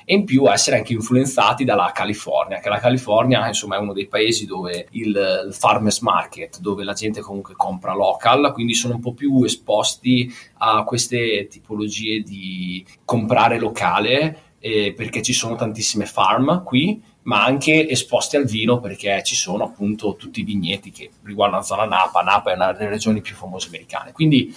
e 0.06 0.14
in 0.14 0.24
più 0.24 0.50
essere 0.50 0.78
anche 0.78 0.94
influenzati 0.94 1.66
dalla 1.66 1.92
California, 1.94 2.60
che 2.60 2.70
la 2.70 2.80
California 2.80 3.48
insomma 3.48 3.76
è 3.76 3.80
uno 3.80 3.92
dei 3.92 4.08
paesi 4.08 4.46
dove 4.46 4.88
il, 4.92 5.08
il 5.48 5.54
farmers 5.54 6.00
market, 6.00 6.60
dove 6.60 6.84
la 6.84 6.94
gente 6.94 7.22
comunque 7.22 7.56
compra 7.56 7.94
local, 7.94 8.54
quindi 8.54 8.76
sono 8.76 8.96
un 8.96 9.02
po' 9.02 9.14
più 9.14 9.44
esposti 9.44 10.32
a 10.60 10.84
queste 10.84 11.48
tipologie 11.48 12.22
di 12.22 12.86
comprare 13.04 13.60
locale 13.60 14.54
eh, 14.60 14.94
perché 14.96 15.22
ci 15.22 15.34
sono 15.34 15.56
tantissime 15.56 16.06
farm 16.06 16.64
qui 16.64 17.02
ma 17.26 17.44
anche 17.44 17.88
esposti 17.90 18.36
al 18.36 18.46
vino 18.46 18.80
perché 18.80 19.22
ci 19.24 19.36
sono 19.36 19.64
appunto 19.64 20.16
tutti 20.16 20.42
i 20.42 20.44
vigneti 20.44 20.92
che 20.92 21.10
riguardano 21.24 21.62
la 21.62 21.66
zona 21.66 21.86
Napa. 21.86 22.22
Napa 22.22 22.52
è 22.52 22.56
una 22.56 22.72
delle 22.72 22.90
regioni 22.90 23.22
più 23.22 23.34
famose 23.34 23.68
americane. 23.68 24.12
Quindi 24.12 24.54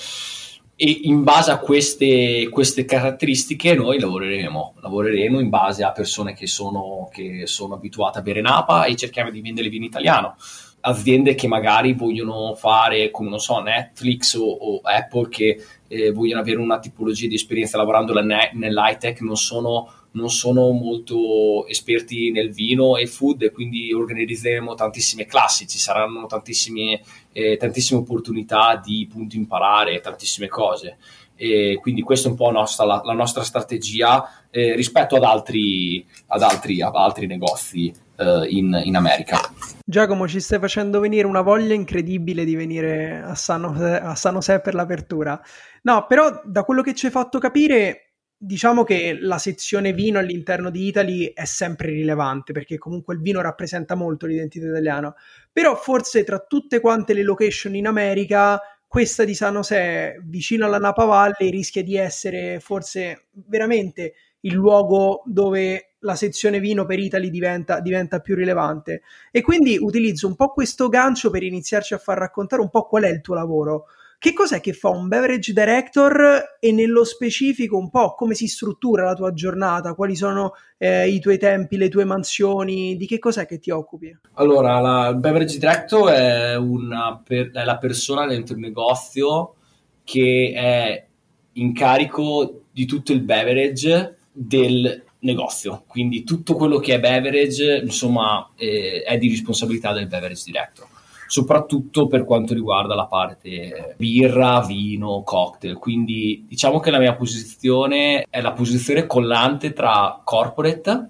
e 0.80 1.00
in 1.02 1.24
base 1.24 1.50
a 1.50 1.58
queste, 1.58 2.48
queste, 2.50 2.84
caratteristiche 2.84 3.74
noi 3.74 3.98
lavoreremo, 3.98 4.74
lavoreremo 4.80 5.40
in 5.40 5.48
base 5.48 5.82
a 5.82 5.90
persone 5.90 6.34
che 6.34 6.46
sono, 6.46 7.08
che 7.10 7.48
sono 7.48 7.74
abituate 7.74 8.20
a 8.20 8.22
bere 8.22 8.40
Napa 8.40 8.84
e 8.84 8.94
cerchiamo 8.94 9.32
di 9.32 9.40
vendere 9.40 9.70
vino 9.70 9.86
italiano. 9.86 10.36
Aziende 10.82 11.34
che 11.34 11.48
magari 11.48 11.94
vogliono 11.94 12.54
fare 12.54 13.10
come 13.10 13.28
non 13.28 13.40
so 13.40 13.58
Netflix 13.58 14.34
o, 14.34 14.46
o 14.46 14.80
Apple 14.84 15.28
che 15.28 15.60
eh, 15.88 16.12
vogliono 16.12 16.42
avere 16.42 16.58
una 16.58 16.78
tipologia 16.78 17.26
di 17.26 17.34
esperienza 17.34 17.76
lavorando 17.76 18.12
nell'high 18.12 18.98
tech 18.98 19.20
non 19.22 19.36
sono 19.36 19.90
non 20.12 20.30
sono 20.30 20.70
molto 20.70 21.66
esperti 21.66 22.30
nel 22.30 22.52
vino 22.52 22.96
e 22.96 23.06
food 23.06 23.50
quindi 23.52 23.92
organizzeremo 23.92 24.74
tantissime 24.74 25.26
classi, 25.26 25.66
ci 25.66 25.78
saranno 25.78 26.26
tantissime, 26.26 27.00
eh, 27.38 27.56
tantissime 27.56 28.00
opportunità 28.00 28.80
di 28.84 29.06
punto 29.08 29.36
imparare, 29.36 30.00
tantissime 30.00 30.48
cose. 30.48 30.96
E 31.36 31.78
quindi 31.80 32.02
questa 32.02 32.26
è 32.26 32.30
un 32.32 32.36
po' 32.36 32.50
nostra, 32.50 32.84
la, 32.84 33.00
la, 33.04 33.12
nostra 33.12 33.44
strategia 33.44 34.28
eh, 34.50 34.74
rispetto 34.74 35.14
ad 35.14 35.22
altri, 35.22 36.04
ad 36.26 36.42
altri, 36.42 36.82
ad 36.82 36.96
altri 36.96 37.26
negozi 37.26 37.94
eh, 38.16 38.46
in, 38.48 38.80
in, 38.82 38.96
America. 38.96 39.38
Giacomo, 39.84 40.26
ci 40.26 40.40
stai 40.40 40.58
facendo 40.58 40.98
venire 40.98 41.28
una 41.28 41.42
voglia 41.42 41.74
incredibile 41.74 42.44
di 42.44 42.56
venire 42.56 43.22
a 43.22 43.36
San 43.36 43.62
José, 43.62 44.00
a 44.00 44.16
San 44.16 44.34
José 44.34 44.60
per 44.60 44.74
l'apertura. 44.74 45.40
No, 45.82 46.06
però 46.08 46.40
da 46.44 46.64
quello 46.64 46.82
che 46.82 46.92
ci 46.92 47.06
hai 47.06 47.12
fatto 47.12 47.38
capire 47.38 48.07
diciamo 48.38 48.84
che 48.84 49.18
la 49.20 49.38
sezione 49.38 49.92
vino 49.92 50.20
all'interno 50.20 50.70
di 50.70 50.86
Italy 50.86 51.32
è 51.34 51.44
sempre 51.44 51.90
rilevante 51.90 52.52
perché 52.52 52.78
comunque 52.78 53.14
il 53.14 53.20
vino 53.20 53.40
rappresenta 53.40 53.96
molto 53.96 54.26
l'identità 54.26 54.66
italiana. 54.66 55.12
Però 55.52 55.74
forse 55.74 56.22
tra 56.22 56.38
tutte 56.38 56.80
quante 56.80 57.12
le 57.14 57.24
location 57.24 57.74
in 57.74 57.88
America 57.88 58.60
questa 58.86 59.24
di 59.24 59.34
San 59.34 59.54
José 59.54 60.18
vicino 60.24 60.64
alla 60.64 60.78
Napa 60.78 61.04
Valley 61.04 61.50
rischia 61.50 61.82
di 61.82 61.96
essere 61.96 62.58
forse 62.60 63.26
veramente 63.32 64.14
il 64.40 64.54
luogo 64.54 65.22
dove 65.26 65.96
la 66.02 66.14
sezione 66.14 66.60
vino 66.60 66.86
per 66.86 67.00
Italy 67.00 67.28
diventa, 67.28 67.80
diventa 67.80 68.20
più 68.20 68.36
rilevante. 68.36 69.02
E 69.32 69.42
quindi 69.42 69.76
utilizzo 69.78 70.28
un 70.28 70.36
po' 70.36 70.52
questo 70.52 70.88
gancio 70.88 71.28
per 71.28 71.42
iniziarci 71.42 71.92
a 71.92 71.98
far 71.98 72.18
raccontare 72.18 72.62
un 72.62 72.70
po' 72.70 72.86
qual 72.86 73.02
è 73.02 73.08
il 73.08 73.20
tuo 73.20 73.34
lavoro 73.34 73.86
che 74.18 74.32
cos'è 74.32 74.60
che 74.60 74.72
fa 74.72 74.88
un 74.88 75.06
beverage 75.06 75.52
director 75.52 76.56
e 76.58 76.72
nello 76.72 77.04
specifico 77.04 77.76
un 77.76 77.88
po' 77.88 78.14
come 78.14 78.34
si 78.34 78.48
struttura 78.48 79.04
la 79.04 79.14
tua 79.14 79.32
giornata, 79.32 79.94
quali 79.94 80.16
sono 80.16 80.54
eh, 80.76 81.08
i 81.08 81.20
tuoi 81.20 81.38
tempi, 81.38 81.76
le 81.76 81.88
tue 81.88 82.04
mansioni, 82.04 82.96
di 82.96 83.06
che 83.06 83.20
cos'è 83.20 83.46
che 83.46 83.60
ti 83.60 83.70
occupi? 83.70 84.16
Allora, 84.34 84.80
la, 84.80 85.08
il 85.08 85.18
beverage 85.18 85.58
director 85.58 86.10
è, 86.10 86.56
una, 86.56 87.20
per, 87.24 87.52
è 87.52 87.62
la 87.62 87.78
persona 87.78 88.26
dentro 88.26 88.56
il 88.56 88.60
negozio 88.60 89.54
che 90.02 90.52
è 90.52 91.06
in 91.52 91.72
carico 91.72 92.62
di 92.72 92.86
tutto 92.86 93.12
il 93.12 93.20
beverage 93.20 94.16
del 94.32 95.04
negozio, 95.20 95.84
quindi 95.86 96.24
tutto 96.24 96.54
quello 96.54 96.78
che 96.78 96.94
è 96.94 97.00
beverage, 97.00 97.82
insomma, 97.84 98.50
eh, 98.56 99.02
è 99.04 99.16
di 99.16 99.28
responsabilità 99.28 99.92
del 99.92 100.08
beverage 100.08 100.42
director 100.44 100.86
soprattutto 101.28 102.06
per 102.06 102.24
quanto 102.24 102.54
riguarda 102.54 102.94
la 102.94 103.04
parte 103.04 103.94
birra, 103.98 104.64
vino, 104.64 105.22
cocktail. 105.22 105.76
Quindi 105.76 106.46
diciamo 106.48 106.80
che 106.80 106.90
la 106.90 106.98
mia 106.98 107.14
posizione 107.14 108.24
è 108.30 108.40
la 108.40 108.52
posizione 108.52 109.06
collante 109.06 109.74
tra 109.74 110.22
corporate, 110.24 111.08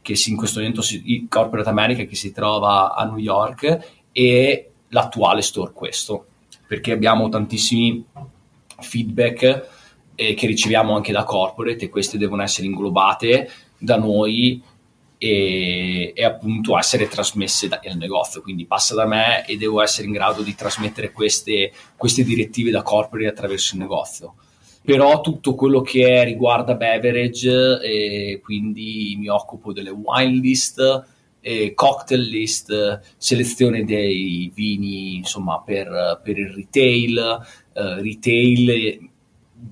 che 0.00 0.14
in 0.26 0.36
questo 0.36 0.60
momento 0.60 0.80
si, 0.80 1.26
Corporate 1.28 1.68
America 1.68 2.04
che 2.04 2.16
si 2.16 2.32
trova 2.32 2.94
a 2.94 3.04
New 3.04 3.18
York, 3.18 4.00
e 4.12 4.70
l'attuale 4.88 5.42
store 5.42 5.72
questo, 5.72 6.24
perché 6.66 6.92
abbiamo 6.92 7.28
tantissimi 7.28 8.02
feedback 8.78 9.68
eh, 10.14 10.32
che 10.32 10.46
riceviamo 10.46 10.96
anche 10.96 11.12
da 11.12 11.24
corporate 11.24 11.84
e 11.84 11.88
queste 11.90 12.16
devono 12.16 12.42
essere 12.42 12.66
inglobate 12.66 13.50
da 13.76 13.98
noi 13.98 14.62
e, 15.22 16.12
e, 16.16 16.24
appunto 16.24 16.78
essere 16.78 17.06
trasmesse 17.06 17.68
dal 17.68 17.80
negozio. 17.96 18.40
Quindi 18.40 18.64
passa 18.64 18.94
da 18.94 19.04
me 19.04 19.44
e 19.44 19.58
devo 19.58 19.82
essere 19.82 20.06
in 20.06 20.14
grado 20.14 20.40
di 20.40 20.54
trasmettere 20.54 21.12
queste, 21.12 21.72
queste 21.94 22.24
direttive 22.24 22.70
da 22.70 22.80
corporate 22.80 23.28
attraverso 23.28 23.74
il 23.74 23.82
negozio. 23.82 24.34
Però 24.82 25.20
tutto 25.20 25.54
quello 25.54 25.82
che 25.82 26.24
riguarda 26.24 26.74
beverage, 26.74 27.80
eh, 27.82 28.40
quindi 28.42 29.14
mi 29.18 29.28
occupo 29.28 29.74
delle 29.74 29.90
wine 29.90 30.40
list, 30.40 31.04
eh, 31.42 31.74
cocktail 31.74 32.22
list, 32.22 33.00
selezione 33.18 33.84
dei 33.84 34.50
vini 34.54 35.16
insomma 35.16 35.60
per, 35.60 36.20
per 36.24 36.38
il 36.38 36.48
retail, 36.48 37.18
eh, 37.74 38.00
retail 38.00 39.08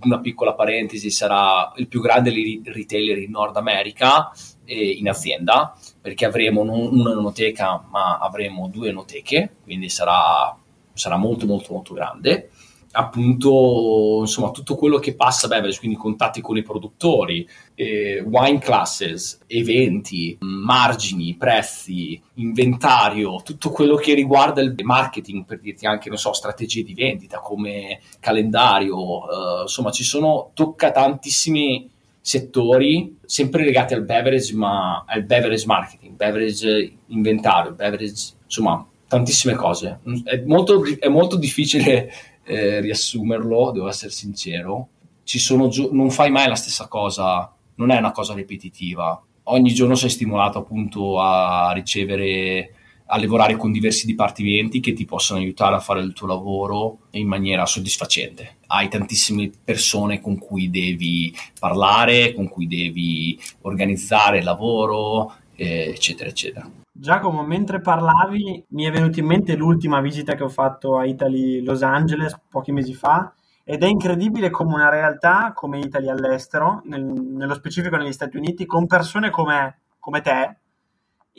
una 0.03 0.21
piccola 0.21 0.53
parentesi, 0.53 1.11
sarà 1.11 1.73
il 1.77 1.89
più 1.89 2.03
grande 2.03 2.31
retailer 2.65 3.17
in 3.17 3.31
Nord 3.31 3.57
America 3.57 4.31
eh, 4.69 4.91
in 4.91 5.09
azienda 5.09 5.75
perché 6.01 6.27
avremo 6.27 6.63
non 6.63 6.91
una 6.93 7.13
enoteca 7.13 7.85
ma 7.91 8.19
avremo 8.19 8.69
due 8.69 8.91
enoteche 8.91 9.57
quindi 9.65 9.89
sarà, 9.89 10.55
sarà 10.93 11.17
molto 11.17 11.47
molto 11.47 11.73
molto 11.73 11.95
grande. 11.95 12.51
Appunto 12.91 14.21
insomma 14.21 14.51
tutto 14.51 14.75
quello 14.75 14.99
che 14.99 15.15
passa 15.15 15.47
beverage 15.47 15.79
quindi 15.79 15.97
contatti 15.97 16.41
con 16.41 16.57
i 16.57 16.63
produttori 16.63 17.47
eh, 17.75 18.21
wine 18.27 18.59
classes 18.59 19.41
eventi 19.47 20.39
margini 20.41 21.37
prezzi 21.37 22.21
inventario 22.37 23.43
tutto 23.45 23.71
quello 23.71 23.95
che 23.97 24.15
riguarda 24.15 24.63
il 24.63 24.75
marketing 24.83 25.45
per 25.45 25.61
dirti 25.61 25.87
anche 25.87 26.09
non 26.09 26.17
so 26.17 26.33
strategie 26.33 26.83
di 26.83 26.95
vendita 26.95 27.41
come 27.41 28.01
calendario 28.21 28.97
eh, 28.97 29.63
insomma 29.63 29.91
ci 29.91 30.03
sono 30.03 30.51
tocca 30.55 30.91
tantissimi 30.91 31.91
settori 32.29 33.17
sempre 33.25 33.65
legati 33.65 33.95
al 33.95 34.05
beverage, 34.05 34.55
ma 34.55 35.03
al 35.07 35.25
beverage 35.25 35.65
marketing, 35.65 36.15
beverage 36.15 36.93
inventario, 37.07 37.73
beverage, 37.73 38.35
insomma, 38.45 38.87
tantissime 39.07 39.55
cose. 39.55 40.01
È 40.25 40.43
molto, 40.45 40.83
è 40.99 41.09
molto 41.09 41.37
difficile 41.39 42.13
eh, 42.45 42.81
riassumerlo, 42.81 43.71
devo 43.71 43.89
essere 43.89 44.11
sincero. 44.11 44.89
Gio- 45.25 45.89
non 45.91 46.11
fai 46.11 46.31
mai 46.31 46.49
la 46.49 46.55
stessa 46.55 46.87
cosa, 46.87 47.51
non 47.77 47.91
è 47.91 47.97
una 47.97 48.13
cosa 48.13 48.35
ripetitiva. 48.35 49.23
Ogni 49.45 49.73
giorno 49.73 49.95
sei 49.95 50.11
stimolato 50.11 50.59
appunto 50.59 51.19
a 51.19 51.73
ricevere 51.73 52.75
a 53.11 53.19
lavorare 53.19 53.57
con 53.57 53.73
diversi 53.73 54.07
dipartimenti 54.07 54.81
che 54.81 54.93
ti 54.93 55.05
possono 55.05 55.39
aiutare 55.41 55.77
a 55.77 55.81
fare 55.81 56.01
il 56.01 56.13
tuo 56.13 56.27
lavoro 56.27 56.99
in 57.13 57.27
maniera 57.27 57.65
soddisfacente. 57.65 58.57
Hai 58.67 58.89
tantissime 58.89 59.51
persone 59.65 60.21
con 60.21 60.39
cui 60.39 60.69
devi 60.69 61.35
parlare, 61.59 62.35
con 62.35 62.49
cui 62.49 62.67
devi 62.67 63.39
organizzare 63.63 64.39
il 64.39 64.45
lavoro, 64.45 65.33
eh, 65.57 65.91
eccetera, 65.91 66.29
eccetera. 66.29 66.71
Giacomo, 66.93 67.43
mentre 67.45 67.81
parlavi 67.81 68.65
mi 68.69 68.85
è 68.85 68.91
venuta 68.91 69.21
in 69.21 69.27
mente 69.27 69.55
l'ultima 69.55 70.01
visita 70.01 70.35
che 70.35 70.43
ho 70.43 70.49
fatto 70.49 70.99
a 70.99 71.07
Italy 71.07 71.63
Los 71.63 71.83
Angeles 71.83 72.39
pochi 72.49 72.73
mesi 72.73 72.93
fa 72.93 73.33
ed 73.65 73.83
è 73.83 73.87
incredibile 73.87 74.51
come 74.51 74.75
una 74.75 74.91
realtà 74.91 75.53
come 75.55 75.79
Italy 75.79 76.09
all'estero, 76.09 76.83
nel, 76.85 77.05
nello 77.05 77.55
specifico 77.55 77.97
negli 77.97 78.13
Stati 78.13 78.37
Uniti, 78.37 78.67
con 78.67 78.87
persone 78.87 79.31
come, 79.31 79.83
come 79.99 80.21
te, 80.21 80.57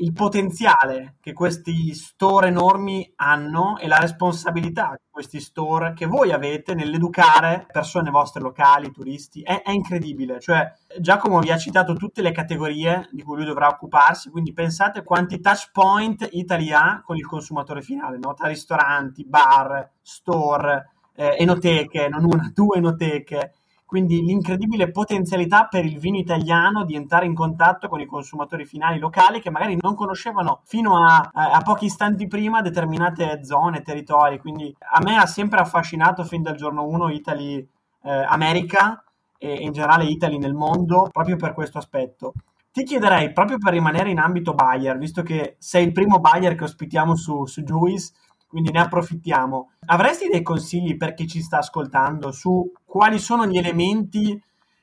il 0.01 0.13
potenziale 0.13 1.15
che 1.21 1.33
questi 1.33 1.93
store 1.93 2.47
enormi 2.47 3.11
hanno 3.17 3.77
e 3.77 3.87
la 3.87 3.97
responsabilità 3.97 4.95
che 4.95 5.07
questi 5.09 5.39
store 5.39 5.93
che 5.93 6.05
voi 6.05 6.31
avete 6.31 6.73
nell'educare 6.73 7.67
persone 7.71 8.09
vostre 8.09 8.41
locali, 8.41 8.91
turisti, 8.91 9.41
è, 9.41 9.61
è, 9.61 9.71
incredibile. 9.71 10.39
Cioè, 10.39 10.71
Giacomo 10.99 11.39
vi 11.39 11.51
ha 11.51 11.57
citato 11.57 11.93
tutte 11.93 12.21
le 12.21 12.31
categorie 12.31 13.09
di 13.11 13.21
cui 13.21 13.37
lui 13.37 13.45
dovrà 13.45 13.67
occuparsi, 13.67 14.29
quindi 14.29 14.53
pensate 14.53 15.03
quanti 15.03 15.39
touch 15.39 15.71
point 15.71 16.27
Italia 16.31 16.81
ha 16.81 17.01
con 17.01 17.17
il 17.17 17.25
consumatore 17.25 17.81
finale, 17.81 18.17
no? 18.17 18.33
tra 18.33 18.47
ristoranti, 18.47 19.25
bar, 19.25 19.91
store, 20.01 20.91
eh, 21.15 21.35
enoteche, 21.37 22.07
non 22.07 22.23
una, 22.23 22.49
due 22.55 22.77
enoteche 22.77 23.53
quindi 23.89 24.23
l'incredibile 24.23 24.91
potenzialità 24.91 25.65
per 25.65 25.83
il 25.83 25.97
vino 25.97 26.19
italiano 26.19 26.85
di 26.85 26.93
entrare 26.93 27.25
in 27.25 27.33
contatto 27.33 27.87
con 27.87 27.99
i 27.99 28.05
consumatori 28.05 28.63
finali 28.63 28.99
locali 28.99 29.41
che 29.41 29.49
magari 29.49 29.79
non 29.81 29.95
conoscevano 29.95 30.61
fino 30.65 31.03
a, 31.03 31.31
a 31.33 31.59
pochi 31.61 31.85
istanti 31.85 32.27
prima 32.27 32.61
determinate 32.61 33.43
zone, 33.43 33.81
territori. 33.81 34.37
Quindi 34.37 34.71
a 34.91 35.01
me 35.01 35.17
ha 35.17 35.25
sempre 35.25 35.59
affascinato 35.59 36.23
fin 36.23 36.43
dal 36.43 36.55
giorno 36.55 36.85
1 36.85 37.09
Italy 37.09 37.67
eh, 38.03 38.11
America 38.11 39.03
e 39.39 39.53
in 39.55 39.71
generale 39.71 40.03
Italy 40.03 40.37
nel 40.37 40.53
mondo 40.53 41.09
proprio 41.11 41.35
per 41.35 41.55
questo 41.55 41.79
aspetto. 41.79 42.33
Ti 42.71 42.83
chiederei, 42.83 43.33
proprio 43.33 43.57
per 43.57 43.73
rimanere 43.73 44.11
in 44.11 44.19
ambito 44.19 44.53
buyer, 44.53 44.99
visto 44.99 45.23
che 45.23 45.55
sei 45.57 45.85
il 45.85 45.93
primo 45.93 46.19
buyer 46.19 46.53
che 46.53 46.65
ospitiamo 46.65 47.15
su, 47.15 47.47
su 47.47 47.63
Juice, 47.63 48.11
quindi 48.49 48.71
ne 48.71 48.81
approfittiamo. 48.81 49.73
Avresti 49.85 50.27
dei 50.27 50.41
consigli 50.41 50.97
per 50.97 51.13
chi 51.13 51.27
ci 51.27 51.41
sta 51.41 51.59
ascoltando 51.59 52.31
su 52.31 52.71
quali 52.83 53.19
sono 53.19 53.45
gli 53.45 53.57
elementi 53.57 54.41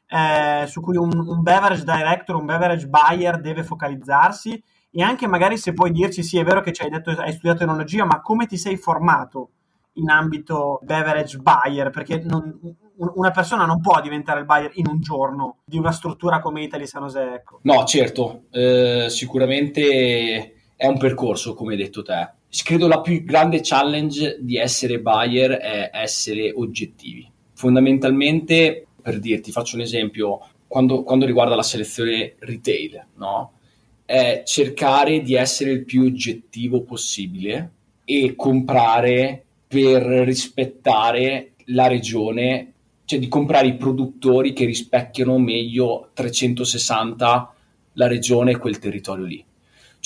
eh, 0.09 0.67
su 0.69 0.81
cui 0.81 0.97
un, 0.97 1.11
un, 1.13 1.43
beverage 1.43 1.83
director, 1.83 2.37
un 2.37 2.47
beverage 2.47 2.87
buyer 2.87 3.41
deve 3.41 3.65
focalizzarsi 3.65 4.63
e 4.93 5.03
anche 5.03 5.27
magari 5.27 5.59
se 5.59 5.73
puoi 5.73 5.91
dirci, 5.91 6.23
sì 6.23 6.39
è 6.39 6.45
vero 6.45 6.61
che 6.61 6.73
ci 6.73 6.83
hai 6.83 6.91
detto 6.91 7.11
hai 7.11 7.33
studiato 7.33 7.65
enologia, 7.65 8.05
ma 8.05 8.21
come 8.21 8.47
ti 8.47 8.57
sei 8.57 8.77
formato 8.77 9.51
in 9.95 10.11
ambito 10.11 10.79
beverage 10.83 11.39
buyer? 11.39 11.91
Perché 11.91 12.23
non, 12.23 12.57
una 12.99 13.31
persona 13.33 13.67
non 13.67 13.81
può 13.81 14.01
diventare 14.01 14.41
il 14.41 14.47
buyer 14.47 14.71
in 14.75 14.87
un 14.87 15.01
giorno 15.01 15.59
di 15.65 15.77
una 15.77 15.91
struttura 15.91 16.39
come 16.39 16.63
Italy 16.63 16.87
San 16.87 17.03
Jose. 17.03 17.35
Ecco. 17.35 17.59
No, 17.63 17.85
certo, 17.85 18.45
eh, 18.53 19.07
sicuramente 19.09 20.55
è 20.77 20.87
un 20.87 20.99
percorso, 20.99 21.55
come 21.55 21.73
hai 21.73 21.79
detto 21.79 22.03
te. 22.03 22.36
Credo 22.63 22.87
la 22.87 23.01
più 23.01 23.23
grande 23.25 23.61
challenge 23.63 24.39
di 24.41 24.57
essere 24.57 25.01
buyer 25.01 25.53
è 25.53 25.91
essere 25.93 26.53
oggettivi. 26.55 27.29
Fondamentalmente, 27.53 28.87
per 29.01 29.19
dirti, 29.19 29.51
faccio 29.51 29.77
un 29.77 29.83
esempio, 29.83 30.41
quando, 30.67 31.03
quando 31.03 31.27
riguarda 31.27 31.55
la 31.55 31.63
selezione 31.63 32.35
retail, 32.39 33.07
no? 33.17 33.53
È 34.05 34.43
cercare 34.45 35.23
di 35.23 35.35
essere 35.35 35.71
il 35.71 35.85
più 35.85 36.05
oggettivo 36.05 36.83
possibile 36.83 37.73
e 38.05 38.35
comprare 38.37 39.45
per 39.67 40.03
rispettare 40.03 41.53
la 41.67 41.89
regione 41.89 42.73
cioè 43.07 43.21
di 43.21 43.29
comprare 43.29 43.69
i 43.69 43.77
produttori 43.77 44.53
che 44.53 44.65
rispecchiano 44.65 45.39
meglio 45.39 46.11
360 46.13 47.55
la 47.93 48.07
regione 48.09 48.51
e 48.51 48.57
quel 48.59 48.81
territorio 48.81 49.25
lì. 49.25 49.45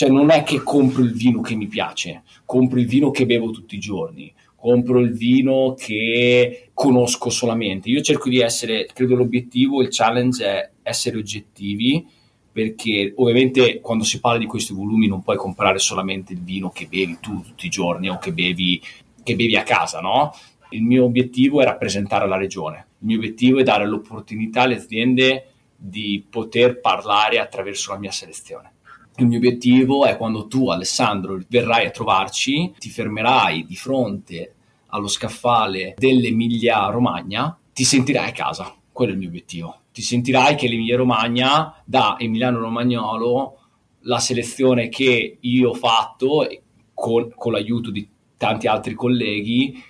Cioè 0.00 0.08
non 0.08 0.30
è 0.30 0.44
che 0.44 0.62
compro 0.62 1.02
il 1.02 1.12
vino 1.12 1.42
che 1.42 1.54
mi 1.54 1.66
piace, 1.66 2.22
compro 2.46 2.78
il 2.80 2.86
vino 2.86 3.10
che 3.10 3.26
bevo 3.26 3.50
tutti 3.50 3.74
i 3.74 3.78
giorni, 3.78 4.32
compro 4.56 4.98
il 4.98 5.12
vino 5.12 5.74
che 5.76 6.70
conosco 6.72 7.28
solamente. 7.28 7.90
Io 7.90 8.00
cerco 8.00 8.30
di 8.30 8.40
essere, 8.40 8.88
credo 8.94 9.14
l'obiettivo, 9.14 9.82
il 9.82 9.88
challenge 9.90 10.42
è 10.42 10.70
essere 10.84 11.18
oggettivi, 11.18 12.02
perché 12.50 13.12
ovviamente 13.14 13.80
quando 13.80 14.04
si 14.04 14.20
parla 14.20 14.38
di 14.38 14.46
questi 14.46 14.72
volumi 14.72 15.06
non 15.06 15.22
puoi 15.22 15.36
comprare 15.36 15.78
solamente 15.78 16.32
il 16.32 16.40
vino 16.40 16.70
che 16.70 16.86
bevi 16.86 17.18
tu 17.20 17.42
tutti 17.42 17.66
i 17.66 17.68
giorni 17.68 18.08
o 18.08 18.16
che 18.16 18.32
bevi, 18.32 18.80
che 19.22 19.36
bevi 19.36 19.56
a 19.56 19.64
casa, 19.64 20.00
no? 20.00 20.34
Il 20.70 20.82
mio 20.82 21.04
obiettivo 21.04 21.60
è 21.60 21.64
rappresentare 21.66 22.26
la 22.26 22.38
regione, 22.38 22.86
il 23.00 23.06
mio 23.06 23.16
obiettivo 23.18 23.58
è 23.58 23.64
dare 23.64 23.86
l'opportunità 23.86 24.62
alle 24.62 24.76
aziende 24.76 25.52
di 25.76 26.24
poter 26.26 26.80
parlare 26.80 27.38
attraverso 27.38 27.92
la 27.92 27.98
mia 27.98 28.12
selezione. 28.12 28.78
Il 29.20 29.26
mio 29.26 29.36
obiettivo 29.36 30.06
è 30.06 30.16
quando 30.16 30.46
tu, 30.46 30.70
Alessandro, 30.70 31.38
verrai 31.46 31.84
a 31.84 31.90
trovarci, 31.90 32.72
ti 32.78 32.88
fermerai 32.88 33.66
di 33.66 33.76
fronte 33.76 34.54
allo 34.86 35.08
scaffale 35.08 35.92
dell'Emilia 35.98 36.86
Romagna, 36.86 37.54
ti 37.70 37.84
sentirai 37.84 38.30
a 38.30 38.32
casa. 38.32 38.74
Quello 38.90 39.10
è 39.10 39.12
il 39.12 39.20
mio 39.20 39.28
obiettivo. 39.28 39.80
Ti 39.92 40.00
sentirai 40.00 40.54
che 40.56 40.68
l'Emilia 40.68 40.96
Romagna 40.96 41.82
da 41.84 42.16
Emiliano 42.18 42.60
Romagnolo 42.60 43.58
la 44.04 44.20
selezione 44.20 44.88
che 44.88 45.36
io 45.38 45.68
ho 45.68 45.74
fatto 45.74 46.48
con, 46.94 47.30
con 47.36 47.52
l'aiuto 47.52 47.90
di 47.90 48.08
tanti 48.38 48.68
altri 48.68 48.94
colleghi 48.94 49.84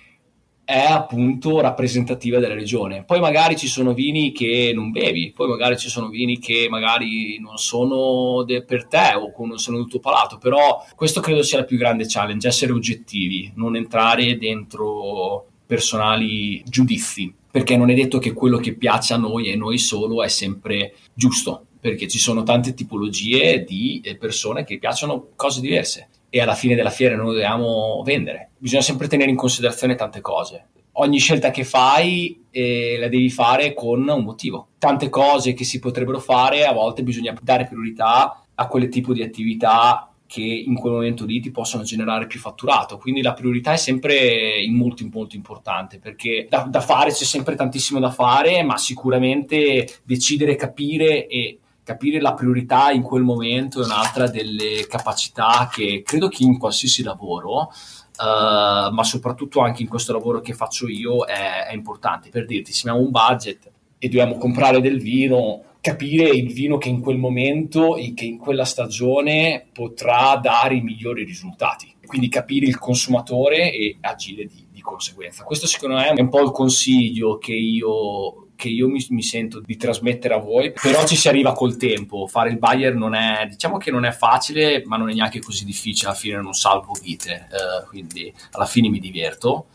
è 0.71 0.85
appunto 0.89 1.59
rappresentativa 1.59 2.39
della 2.39 2.53
regione. 2.53 3.03
Poi 3.03 3.19
magari 3.19 3.57
ci 3.57 3.67
sono 3.67 3.93
vini 3.93 4.31
che 4.31 4.71
non 4.73 4.91
bevi, 4.91 5.33
poi 5.35 5.49
magari 5.49 5.77
ci 5.77 5.89
sono 5.89 6.07
vini 6.07 6.39
che 6.39 6.67
magari 6.69 7.37
non 7.39 7.57
sono 7.57 8.43
de- 8.43 8.63
per 8.63 8.87
te 8.87 9.13
o 9.15 9.33
non 9.45 9.59
sono 9.59 9.77
del 9.77 9.87
tuo 9.87 9.99
palato, 9.99 10.37
però 10.37 10.81
questo 10.95 11.19
credo 11.19 11.43
sia 11.43 11.57
la 11.57 11.65
più 11.65 11.77
grande 11.77 12.05
challenge, 12.07 12.47
essere 12.47 12.71
oggettivi, 12.71 13.51
non 13.55 13.75
entrare 13.75 14.37
dentro 14.37 15.47
personali 15.65 16.63
giudizi, 16.65 17.33
perché 17.51 17.75
non 17.75 17.89
è 17.89 17.93
detto 17.93 18.17
che 18.17 18.31
quello 18.31 18.57
che 18.57 18.73
piace 18.73 19.13
a 19.13 19.17
noi 19.17 19.49
e 19.49 19.57
noi 19.57 19.77
solo 19.77 20.23
è 20.23 20.29
sempre 20.29 20.93
giusto, 21.13 21.65
perché 21.81 22.07
ci 22.07 22.17
sono 22.17 22.43
tante 22.43 22.73
tipologie 22.73 23.65
di 23.65 24.01
persone 24.17 24.63
che 24.63 24.79
piacciono 24.79 25.31
cose 25.35 25.59
diverse 25.59 26.07
e 26.33 26.39
alla 26.39 26.55
fine 26.55 26.75
della 26.75 26.89
fiera 26.89 27.17
noi 27.17 27.33
dobbiamo 27.33 28.01
vendere. 28.05 28.51
Bisogna 28.57 28.81
sempre 28.81 29.09
tenere 29.09 29.29
in 29.29 29.35
considerazione 29.35 29.95
tante 29.95 30.21
cose. 30.21 30.67
Ogni 30.93 31.19
scelta 31.19 31.51
che 31.51 31.65
fai 31.65 32.45
eh, 32.49 32.95
la 32.97 33.09
devi 33.09 33.29
fare 33.29 33.73
con 33.73 34.07
un 34.07 34.23
motivo. 34.23 34.69
Tante 34.77 35.09
cose 35.09 35.53
che 35.53 35.65
si 35.65 35.79
potrebbero 35.79 36.19
fare, 36.19 36.65
a 36.65 36.71
volte 36.71 37.03
bisogna 37.03 37.37
dare 37.41 37.67
priorità 37.67 38.45
a 38.55 38.67
quel 38.67 38.87
tipo 38.87 39.13
di 39.13 39.21
attività 39.21 40.09
che 40.25 40.41
in 40.41 40.75
quel 40.75 40.93
momento 40.93 41.25
lì 41.25 41.41
ti 41.41 41.51
possono 41.51 41.83
generare 41.83 42.27
più 42.27 42.39
fatturato. 42.39 42.97
Quindi 42.97 43.21
la 43.21 43.33
priorità 43.33 43.73
è 43.73 43.77
sempre 43.77 44.65
molto, 44.69 45.05
molto 45.11 45.35
importante 45.35 45.99
perché 45.99 46.47
da, 46.49 46.65
da 46.69 46.79
fare 46.79 47.11
c'è 47.11 47.25
sempre 47.25 47.55
tantissimo 47.55 47.99
da 47.99 48.11
fare, 48.11 48.63
ma 48.63 48.77
sicuramente 48.77 49.85
decidere, 50.05 50.55
capire 50.55 51.27
e 51.27 51.59
capire 51.83 52.21
la 52.21 52.33
priorità 52.33 52.91
in 52.91 53.01
quel 53.01 53.23
momento 53.23 53.81
è 53.81 53.85
un'altra 53.85 54.27
delle 54.27 54.85
capacità 54.87 55.69
che 55.71 56.03
credo 56.05 56.27
che 56.27 56.43
in 56.43 56.57
qualsiasi 56.57 57.03
lavoro, 57.03 57.71
uh, 58.19 58.93
ma 58.93 59.03
soprattutto 59.03 59.61
anche 59.61 59.81
in 59.81 59.87
questo 59.87 60.13
lavoro 60.13 60.41
che 60.41 60.53
faccio 60.53 60.87
io, 60.87 61.25
è, 61.25 61.67
è 61.67 61.73
importante. 61.73 62.29
Per 62.29 62.45
dirti, 62.45 62.71
se 62.71 62.87
abbiamo 62.87 63.05
un 63.05 63.11
budget 63.11 63.71
e 63.97 64.07
dobbiamo 64.07 64.37
comprare 64.37 64.81
del 64.81 64.99
vino, 64.99 65.63
capire 65.81 66.29
il 66.29 66.53
vino 66.53 66.77
che 66.77 66.89
in 66.89 67.01
quel 67.01 67.17
momento 67.17 67.95
e 67.95 68.13
che 68.13 68.25
in 68.25 68.37
quella 68.37 68.65
stagione 68.65 69.65
potrà 69.73 70.39
dare 70.41 70.75
i 70.75 70.81
migliori 70.81 71.23
risultati. 71.23 71.95
Quindi 72.05 72.29
capire 72.29 72.67
il 72.67 72.77
consumatore 72.77 73.71
e 73.71 73.97
agire 74.01 74.45
di, 74.45 74.67
di 74.69 74.81
conseguenza. 74.81 75.43
Questo 75.43 75.65
secondo 75.65 75.95
me 75.95 76.09
è 76.09 76.21
un 76.21 76.29
po' 76.29 76.41
il 76.41 76.51
consiglio 76.51 77.37
che 77.37 77.53
io 77.53 78.49
che 78.61 78.69
io 78.69 78.87
mi, 78.87 79.03
mi, 79.09 79.23
sento 79.23 79.59
di 79.59 79.75
trasmettere 79.75 80.35
a 80.35 80.37
voi, 80.37 80.71
però 80.71 81.03
ci 81.03 81.15
si 81.15 81.27
arriva 81.27 81.51
col 81.53 81.77
tempo, 81.77 82.27
fare 82.27 82.51
il 82.51 82.59
buyer 82.59 82.93
non 82.93 83.15
è, 83.15 83.47
diciamo 83.49 83.77
che 83.77 83.89
non 83.89 84.05
è 84.05 84.11
facile, 84.11 84.83
ma 84.85 84.97
non 84.97 85.09
è 85.09 85.13
neanche 85.15 85.39
così 85.39 85.65
difficile, 85.65 86.09
alla 86.09 86.17
fine 86.17 86.39
non 86.39 86.53
salvo 86.53 86.93
vite, 87.01 87.47
eh, 87.49 87.87
quindi 87.87 88.31
alla 88.51 88.67
fine 88.67 88.89
mi 88.89 88.99
diverto, 88.99 89.65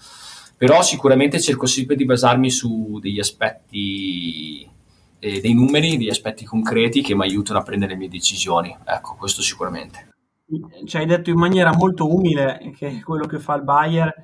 però 0.57 0.83
sicuramente 0.83 1.41
cerco 1.41 1.67
sempre 1.67 1.97
di 1.97 2.05
basarmi 2.05 2.49
su 2.49 3.01
degli 3.01 3.19
aspetti, 3.19 4.65
eh, 5.19 5.41
dei 5.41 5.53
numeri, 5.53 5.97
degli 5.97 6.09
aspetti 6.09 6.45
concreti 6.45 7.03
che 7.03 7.17
mi 7.17 7.23
aiutano 7.23 7.59
a 7.59 7.63
prendere 7.63 7.95
le 7.95 7.99
mie 7.99 8.09
decisioni, 8.09 8.73
ecco, 8.85 9.17
questo 9.17 9.43
sicuramente. 9.43 10.11
Ci 10.85 10.97
hai 10.97 11.07
detto 11.07 11.31
in 11.31 11.39
maniera 11.39 11.75
molto 11.75 12.09
umile 12.09 12.73
che 12.79 13.03
quello 13.03 13.27
che 13.27 13.41
fa 13.41 13.57
il 13.57 13.65
buyer, 13.65 14.15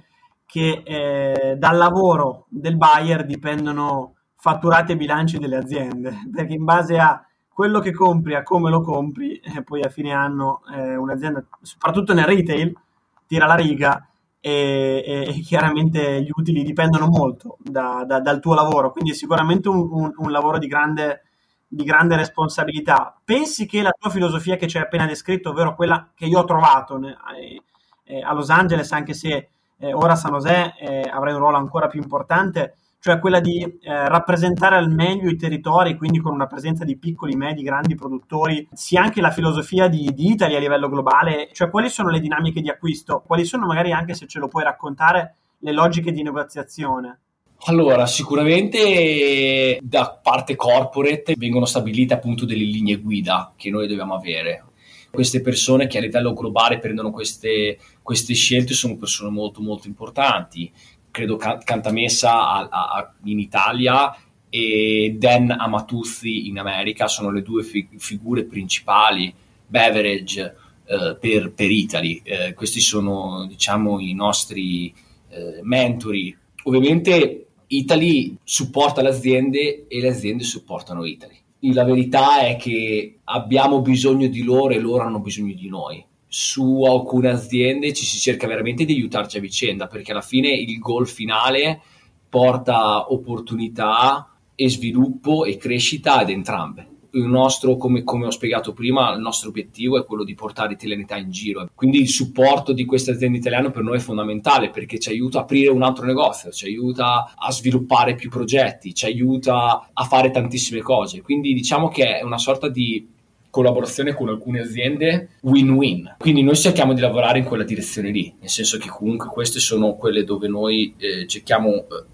che 0.47 0.83
eh, 0.85 1.57
dal 1.57 1.77
lavoro 1.77 2.47
del 2.49 2.77
buyer 2.77 3.27
dipendono 3.27 4.19
fatturati 4.43 4.91
e 4.91 4.97
bilanci 4.97 5.39
delle 5.39 5.57
aziende, 5.57 6.25
perché 6.35 6.55
in 6.55 6.65
base 6.65 6.99
a 6.99 7.25
quello 7.49 7.79
che 7.79 7.93
compri, 7.93 8.35
a 8.35 8.43
come 8.43 8.71
lo 8.71 8.81
compri, 8.81 9.37
eh, 9.37 9.63
poi 9.63 9.83
a 9.83 9.89
fine 9.89 10.13
anno 10.13 10.63
eh, 10.75 10.97
un'azienda, 10.97 11.45
soprattutto 11.61 12.13
nel 12.13 12.25
retail, 12.25 12.77
tira 13.25 13.47
la 13.47 13.55
riga 13.55 14.05
e, 14.41 15.29
e, 15.29 15.41
chiaramente 15.43 16.23
gli 16.23 16.31
utili 16.35 16.65
dipendono 16.65 17.07
molto 17.07 17.57
da, 17.61 18.03
da, 18.05 18.19
dal 18.19 18.41
tuo 18.41 18.55
lavoro, 18.55 18.91
quindi 18.91 19.13
è 19.13 19.15
sicuramente 19.15 19.69
un, 19.69 19.89
un, 19.89 20.13
un 20.17 20.31
lavoro 20.33 20.59
di 20.59 20.67
grande, 20.67 21.23
di 21.69 21.85
grande, 21.85 22.17
responsabilità. 22.17 23.17
Pensi 23.25 23.65
che 23.65 23.81
la 23.81 23.95
tua 23.97 24.11
filosofia 24.11 24.57
che 24.57 24.67
ci 24.67 24.77
hai 24.77 24.83
appena 24.83 25.07
descritto, 25.07 25.51
ovvero 25.51 25.77
quella 25.77 26.11
che 26.17 26.25
io 26.25 26.41
ho 26.41 26.45
trovato 26.45 26.99
eh, 26.99 27.63
eh, 28.03 28.23
a 28.23 28.33
Los 28.33 28.51
Angeles, 28.51 28.91
anche 28.91 29.15
se 29.15 29.51
eh, 29.77 29.93
ora 29.93 30.17
San 30.17 30.33
José 30.33 30.75
eh, 30.81 31.09
avrai 31.09 31.33
un 31.33 31.39
ruolo 31.39 31.59
ancora 31.59 31.87
più 31.87 32.01
importante, 32.01 32.79
cioè 33.03 33.19
quella 33.19 33.41
di 33.41 33.61
eh, 33.61 34.09
rappresentare 34.09 34.77
al 34.77 34.89
meglio 34.89 35.29
i 35.29 35.35
territori, 35.35 35.97
quindi 35.97 36.21
con 36.21 36.33
una 36.33 36.47
presenza 36.47 36.85
di 36.85 36.97
piccoli, 36.97 37.35
medi, 37.35 37.65
grandi 37.65 37.97
produttori, 37.97 38.69
sia 38.73 39.03
anche 39.03 39.21
la 39.21 39.33
filosofia 39.33 39.89
di, 39.89 40.13
di 40.15 40.31
Italia 40.31 40.59
a 40.59 40.61
livello 40.61 40.89
globale, 40.89 41.49
cioè 41.53 41.69
quali 41.69 41.89
sono 41.89 42.11
le 42.11 42.21
dinamiche 42.21 42.61
di 42.61 42.71
acquisto, 42.71 43.25
quali 43.27 43.45
sono 43.45 43.67
magari 43.67 43.91
anche 43.91 44.15
se 44.15 44.29
ce 44.29 44.39
lo 44.39 44.47
puoi 44.47 44.63
raccontare 44.63 45.35
le 45.59 45.73
logiche 45.73 46.13
di 46.13 46.23
negoziazione. 46.23 47.19
Allora, 47.65 48.07
sicuramente 48.07 49.81
da 49.83 50.21
parte 50.23 50.55
corporate 50.55 51.35
vengono 51.37 51.65
stabilite 51.65 52.15
appunto 52.15 52.45
delle 52.45 52.63
linee 52.63 52.99
guida 52.99 53.53
che 53.57 53.69
noi 53.69 53.89
dobbiamo 53.89 54.15
avere. 54.15 54.67
Queste 55.11 55.41
persone 55.41 55.89
che 55.89 55.99
a 55.99 56.01
livello 56.01 56.35
globale 56.35 56.79
prendono 56.79 57.11
queste, 57.11 57.79
queste 58.01 58.33
scelte 58.35 58.75
sono 58.75 58.97
persone 58.97 59.31
molto 59.31 59.61
molto 59.61 59.89
importanti 59.89 60.73
credo 61.13 61.37
Cantamessa 61.37 62.49
a, 62.49 62.69
a, 62.69 63.15
in 63.25 63.39
Italia 63.39 64.17
e 64.49 65.15
Dan 65.17 65.51
Amatuzzi 65.51 66.49
in 66.49 66.59
America 66.59 67.07
sono 67.07 67.31
le 67.31 67.43
due 67.43 67.63
fi- 67.63 67.89
figure 67.97 68.45
principali 68.45 69.33
beverage 69.65 70.57
eh, 70.85 71.17
per, 71.21 71.53
per 71.53 71.71
Italy. 71.71 72.21
Eh, 72.25 72.55
questi 72.55 72.81
sono 72.81 73.47
diciamo 73.47 74.01
i 74.01 74.15
nostri 74.15 74.93
eh, 75.29 75.61
mentori. 75.63 76.37
Ovviamente 76.65 77.47
Italy 77.69 78.37
supporta 78.43 79.01
le 79.03 79.11
aziende 79.11 79.87
e 79.87 80.01
le 80.01 80.09
aziende 80.09 80.43
supportano 80.43 81.05
Italy. 81.05 81.37
La 81.73 81.85
verità 81.85 82.41
è 82.41 82.57
che 82.57 83.21
abbiamo 83.25 83.81
bisogno 83.83 84.27
di 84.27 84.43
loro 84.43 84.75
e 84.75 84.81
loro 84.81 85.05
hanno 85.05 85.21
bisogno 85.21 85.55
di 85.55 85.69
noi 85.69 86.05
su 86.35 86.83
alcune 86.85 87.29
aziende 87.29 87.93
ci 87.93 88.07
si 88.07 88.19
cerca 88.19 88.47
veramente 88.47 88.87
di 88.87 88.95
aiutarci 88.95 89.37
a 89.37 89.41
vicenda 89.41 89.87
perché 89.87 90.13
alla 90.13 90.23
fine 90.23 90.49
il 90.49 90.79
goal 90.79 91.07
finale 91.07 91.83
porta 92.27 93.13
opportunità 93.13 94.35
e 94.55 94.71
sviluppo 94.71 95.45
e 95.45 95.59
crescita 95.59 96.17
ad 96.17 96.31
entrambe. 96.31 96.89
il 97.15 97.27
nostro, 97.27 97.77
come, 97.77 98.03
come, 98.03 98.25
ho 98.25 98.31
spiegato 98.31 98.73
prima, 98.73 99.13
il 99.13 99.21
nostro 99.21 99.51
obiettivo 99.51 99.99
è 99.99 100.07
quello 100.07 100.25
di 100.25 100.35
porare 100.35 100.71
l'italianità 100.71 101.19
in 101.19 101.31
giro. 101.31 101.69
Quindi 101.75 102.01
il 102.01 102.09
supporto 102.09 102.73
di 102.73 102.87
queste 102.87 103.11
aziende 103.11 103.37
italiane 103.37 103.71
per 103.71 103.83
noi 103.83 103.99
è 103.99 104.01
fondamentale 104.01 104.71
perché 104.71 104.99
ci 104.99 105.11
aiuta 105.11 105.41
a 105.41 105.43
aprire 105.43 105.71
un 105.71 105.83
altro 105.83 106.07
negozio, 106.07 106.51
ci 106.51 106.65
aiuta 106.65 107.35
a 107.37 107.53
sviluppare 107.53 108.15
più 108.15 108.31
progetti, 108.31 108.95
ci 108.95 109.05
aiuta 109.05 109.91
a 109.93 110.05
fare 110.05 110.31
tantissime 110.31 110.81
cose. 110.81 111.21
Quindi 111.21 111.53
diciamo 111.53 111.89
che 111.89 112.21
è 112.21 112.23
una 112.23 112.39
sorta 112.39 112.71
di 112.71 113.07
collaborazione 113.53 114.15
con 114.15 114.31
alcune 114.31 114.61
aziende 114.61 115.29
win-win. 115.43 116.17
Quindi 116.19 116.43
noi 116.43 116.57
cerchiamo 116.57 116.95
di 116.95 117.03
lavorare 117.03 117.39
in 117.39 117.45
quella 117.45 117.65
direzione 117.65 118.11
lì, 118.11 118.35
nel 118.41 118.49
senso 118.49 118.79
che 118.79 118.89
comunque 118.89 119.29
queste 119.29 119.61
sono 119.61 119.95
quelle 119.95 120.25
dove 120.25 120.49
noi 120.49 120.95
eh, 120.97 121.27
cerchiamo 121.27 121.69
eh, 121.71 122.05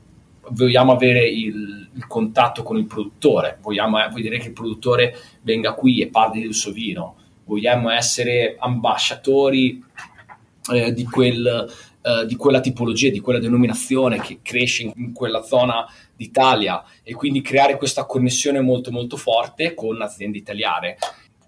vogliamo 0.51 0.90
avere 0.92 1.29
il, 1.29 1.90
il, 1.94 2.07
contatto 2.09 2.64
con 2.64 2.77
il 2.77 2.87
produttore, 2.87 3.59
vogliamo 3.62 4.03
eh, 4.03 4.09
vedere 4.09 4.38
che 4.38 4.48
il 4.48 4.53
produttore 4.53 5.14
venga 5.42 5.74
qui 5.74 6.01
e 6.01 6.09
parli 6.09 6.42
del 6.42 6.55
suo 6.55 6.72
vino, 6.72 7.14
vogliamo 7.44 7.90
essere 7.90 8.57
ambasciatori 8.59 9.81
eh, 10.72 10.92
di, 10.92 11.05
quel, 11.05 11.72
eh, 12.03 12.27
di, 12.27 12.35
quella 12.35 12.59
tipologia, 12.59 13.11
di 13.11 13.20
quella 13.20 13.38
denominazione 13.38 14.20
che 14.20 14.40
cresce 14.42 14.83
in, 14.83 14.92
in 14.96 15.12
quella 15.12 15.42
zona 15.42 15.87
d'Italia 16.16 16.83
e 17.05 17.14
quindi 17.14 17.42
creare 17.42 17.77
questa 17.77 18.07
connessione 18.07 18.61
molto 18.61 18.90
molto 18.90 19.16
forte 19.16 19.74
con 19.74 20.03
aziende 20.03 20.38
italiane. 20.38 20.96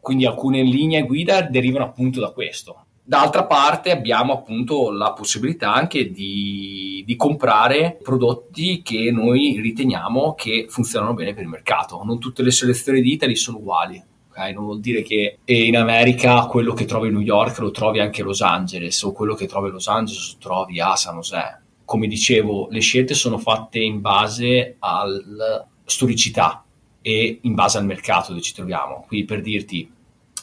Quindi 0.01 0.27
alcune 0.27 0.63
linee 0.63 1.03
guida 1.03 1.43
derivano 1.43 1.85
appunto 1.85 2.21
da 2.21 2.31
questo. 2.31 2.85
D'altra 3.03 3.45
parte 3.45 3.91
abbiamo 3.91 4.33
appunto 4.33 4.93
la 4.93 5.13
possibilità 5.13 5.73
anche 5.73 6.13
di, 6.13 7.03
di, 7.05 7.17
comprare 7.17 7.99
prodotti 8.01 8.83
che 8.83 9.11
noi 9.11 9.59
riteniamo 9.61 10.35
che 10.35 10.67
funzionano 10.69 11.15
bene 11.15 11.35
per 11.35 11.43
il 11.43 11.49
mercato. 11.49 12.03
Non 12.05 12.21
tutte 12.21 12.43
le 12.43 12.53
selezioni 12.53 13.01
di 13.01 13.13
Italy 13.13 13.35
sono 13.35 13.59
uguali. 13.59 14.01
Okay? 14.29 14.53
Non 14.53 14.65
vuol 14.65 14.81
dire 14.81 15.03
che 15.03 15.39
in 15.45 15.77
America 15.77 16.47
quello 16.47 16.73
che 16.73 16.85
trovi 16.85 17.09
a 17.09 17.11
New 17.11 17.21
York 17.21 17.59
lo 17.59 17.73
trovi 17.73 17.99
anche 17.99 18.23
a 18.23 18.25
Los 18.25 18.43
Angeles 18.43 19.03
o 19.03 19.11
quello 19.11 19.35
che 19.35 19.47
trovi 19.47 19.71
a 19.71 19.73
Los 19.73 19.89
Angeles 19.89 20.35
lo 20.35 20.39
trovi 20.39 20.81
a 20.81 20.95
San 20.95 21.17
José. 21.17 21.63
Come 21.85 22.07
dicevo, 22.07 22.69
le 22.71 22.81
scelte 22.81 23.15
sono 23.15 23.39
fatte 23.39 23.81
in 23.81 24.01
base 24.01 24.77
alla 24.79 25.67
storicità 25.85 26.65
e 27.03 27.39
in 27.43 27.55
base 27.55 27.79
al 27.79 27.87
mercato 27.87 28.31
dove 28.31 28.43
ci 28.43 28.55
troviamo. 28.55 29.05
Quindi 29.07 29.27
per 29.27 29.41
dirti, 29.41 29.91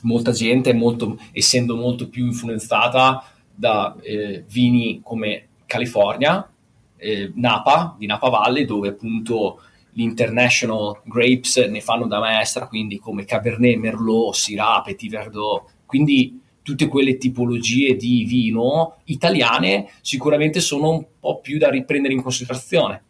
molta 0.01 0.31
gente, 0.31 0.73
molto, 0.73 1.17
essendo 1.31 1.75
molto 1.75 2.09
più 2.09 2.25
influenzata 2.25 3.23
da 3.53 3.95
eh, 4.01 4.43
vini 4.47 5.01
come 5.03 5.47
California, 5.65 6.49
eh, 6.97 7.31
Napa, 7.35 7.95
di 7.97 8.05
Napa 8.05 8.29
Valley, 8.29 8.65
dove 8.65 8.89
appunto 8.89 9.61
gli 9.91 10.01
international 10.01 11.01
grapes 11.03 11.57
ne 11.57 11.81
fanno 11.81 12.05
da 12.05 12.19
maestra, 12.19 12.67
quindi 12.67 12.99
come 12.99 13.25
Cabernet, 13.25 13.77
Merlot, 13.77 14.35
Syrah, 14.35 14.81
Petit 14.85 15.09
Verdot, 15.09 15.63
quindi 15.85 16.39
tutte 16.61 16.87
quelle 16.87 17.17
tipologie 17.17 17.95
di 17.95 18.25
vino 18.25 18.97
italiane 19.05 19.89
sicuramente 20.01 20.59
sono 20.59 20.89
un 20.89 21.05
po' 21.19 21.39
più 21.39 21.57
da 21.57 21.69
riprendere 21.69 22.13
in 22.13 22.21
considerazione. 22.21 23.03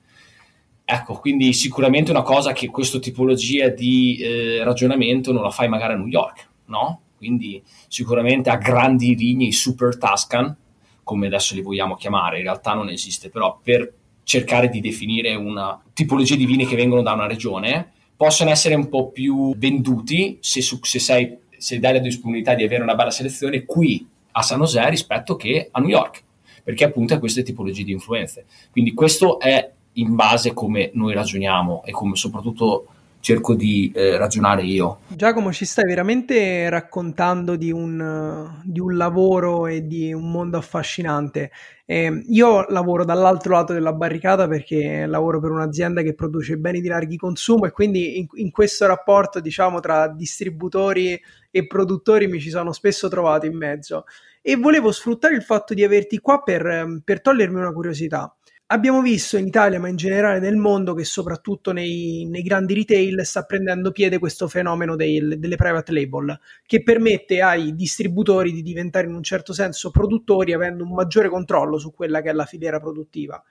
Ecco, 0.90 1.20
quindi 1.20 1.52
sicuramente 1.52 2.12
una 2.12 2.22
cosa 2.22 2.54
che 2.54 2.68
questa 2.68 3.00
tipologia 3.00 3.68
di 3.68 4.18
eh, 4.20 4.64
ragionamento 4.64 5.34
non 5.34 5.44
la 5.44 5.52
fai 5.52 5.68
magari 5.68 5.94
a 5.94 5.98
New 5.98 6.08
York 6.08 6.48
no? 6.68 7.02
Quindi 7.18 7.62
sicuramente 7.88 8.50
a 8.50 8.58
grandi 8.58 9.16
linee 9.16 9.52
super 9.52 9.98
Tuscan, 9.98 10.56
come 11.04 11.28
adesso 11.28 11.56
li 11.56 11.62
vogliamo 11.62 11.96
chiamare, 11.96 12.38
in 12.38 12.44
realtà 12.44 12.74
non 12.74 12.90
esiste, 12.90 13.30
però 13.30 13.60
per 13.62 13.92
cercare 14.24 14.70
di 14.70 14.82
definire 14.82 15.34
una 15.36 15.82
tipologia 15.94 16.36
di 16.36 16.46
vini 16.46 16.66
che 16.66 16.76
vengono 16.76 17.02
da 17.02 17.14
una 17.14 17.28
regione, 17.28 17.92
possono 18.16 18.50
essere 18.50 18.76
un 18.76 18.90
po' 18.90 19.10
più 19.10 19.56
venduti 19.58 20.38
se, 20.42 20.62
se, 20.62 21.00
sei, 21.00 21.38
se 21.58 21.80
dai 21.80 21.94
la 21.94 22.00
disponibilità 22.00 22.54
di 22.54 22.64
avere 22.64 22.84
una 22.84 22.96
bella 22.96 23.12
selezione 23.12 23.64
qui 23.64 24.06
a 24.32 24.42
San 24.42 24.60
José 24.60 24.88
rispetto 24.90 25.36
che 25.36 25.70
a 25.72 25.80
New 25.80 25.90
York, 25.90 26.24
perché 26.64 26.84
appunto 26.84 27.14
ha 27.14 27.20
queste 27.20 27.42
tipologie 27.42 27.84
di 27.84 27.94
influenze. 27.94 28.46
Quindi 28.72 28.94
questo 28.94 29.40
è 29.40 29.72
in 29.98 30.16
base 30.16 30.54
come 30.54 30.92
noi 30.94 31.14
ragioniamo 31.14 31.84
e 31.86 31.92
come 31.92 32.16
soprattutto 32.16 32.88
cerco 33.20 33.56
di 33.56 33.92
eh, 33.94 34.18
ragionare 34.18 34.64
io. 34.64 35.00
Giacomo, 35.08 35.52
ci 35.52 35.66
stai 35.66 35.86
veramente 35.86 36.70
raccontando 36.70 37.56
di 37.56 37.72
un, 37.72 38.62
di 38.64 38.80
un 38.80 38.96
lavoro 38.96 39.68
e 39.68 39.86
di 39.86 40.14
un 40.14 40.32
mondo 40.32 40.58
affascinante. 40.58 41.52
Eh, 41.86 42.24
io 42.28 42.66
lavoro 42.70 43.06
dall'altro 43.06 43.54
lato 43.54 43.74
della 43.74 43.94
barricata 43.94 44.48
perché 44.48 45.06
lavoro 45.06 45.40
per 45.40 45.52
un'azienda 45.52 46.02
che 46.04 46.14
produce 46.14 46.58
beni 46.58 46.80
di 46.80 46.88
larghi 46.88 47.18
consumo 47.18 47.66
e 47.66 47.72
quindi 47.72 48.20
in, 48.20 48.28
in 48.36 48.52
questo 48.52 48.86
rapporto, 48.86 49.40
diciamo, 49.40 49.80
tra 49.80 50.08
distributori 50.08 51.20
e 51.50 51.68
produttori 51.68 52.28
mi 52.28 52.40
ci 52.40 52.50
sono 52.50 52.72
spesso 52.72 53.10
trovato 53.10 53.46
in 53.46 53.58
mezzo. 53.58 54.06
E 54.42 54.56
volevo 54.56 54.92
sfruttare 54.92 55.36
il 55.36 55.44
fatto 55.44 55.74
di 55.74 55.84
averti 55.84 56.20
qua 56.20 56.42
per, 56.42 57.02
per 57.04 57.22
togliermi 57.22 57.58
una 57.58 57.74
curiosità. 57.74 58.34
Abbiamo 58.70 59.02
visto 59.02 59.38
in 59.38 59.48
Italia, 59.48 59.80
ma 59.80 59.88
in 59.88 59.96
generale 59.96 60.40
nel 60.40 60.58
mondo, 60.58 60.94
che 60.94 61.06
soprattutto 61.06 61.72
nei, 61.72 62.26
nei 62.30 62.42
grandi 62.42 62.74
retail 62.74 63.26
sta 63.26 63.44
prendendo 63.44 63.92
piede 63.92 64.20
questo 64.20 64.50
fenomeno 64.50 64.98
dei, 64.98 65.40
delle 65.40 65.56
private 65.56 65.94
label, 65.94 66.38
che 66.66 66.84
permette 66.84 67.42
ai 67.42 67.74
distributori 67.76 68.52
di 68.52 68.62
diventare 68.62 69.08
in 69.08 69.14
un 69.16 69.24
certo 69.24 69.54
senso 69.54 69.90
produttori 69.90 70.52
avendo 70.52 70.84
un 70.84 70.92
maggiore 70.94 71.30
controllo 71.30 71.78
su 71.78 71.94
quella 71.94 72.22
che 72.22 72.30
è 72.30 72.34
la 72.34 72.44
filiera 72.44 72.82
produttiva. 72.82 73.42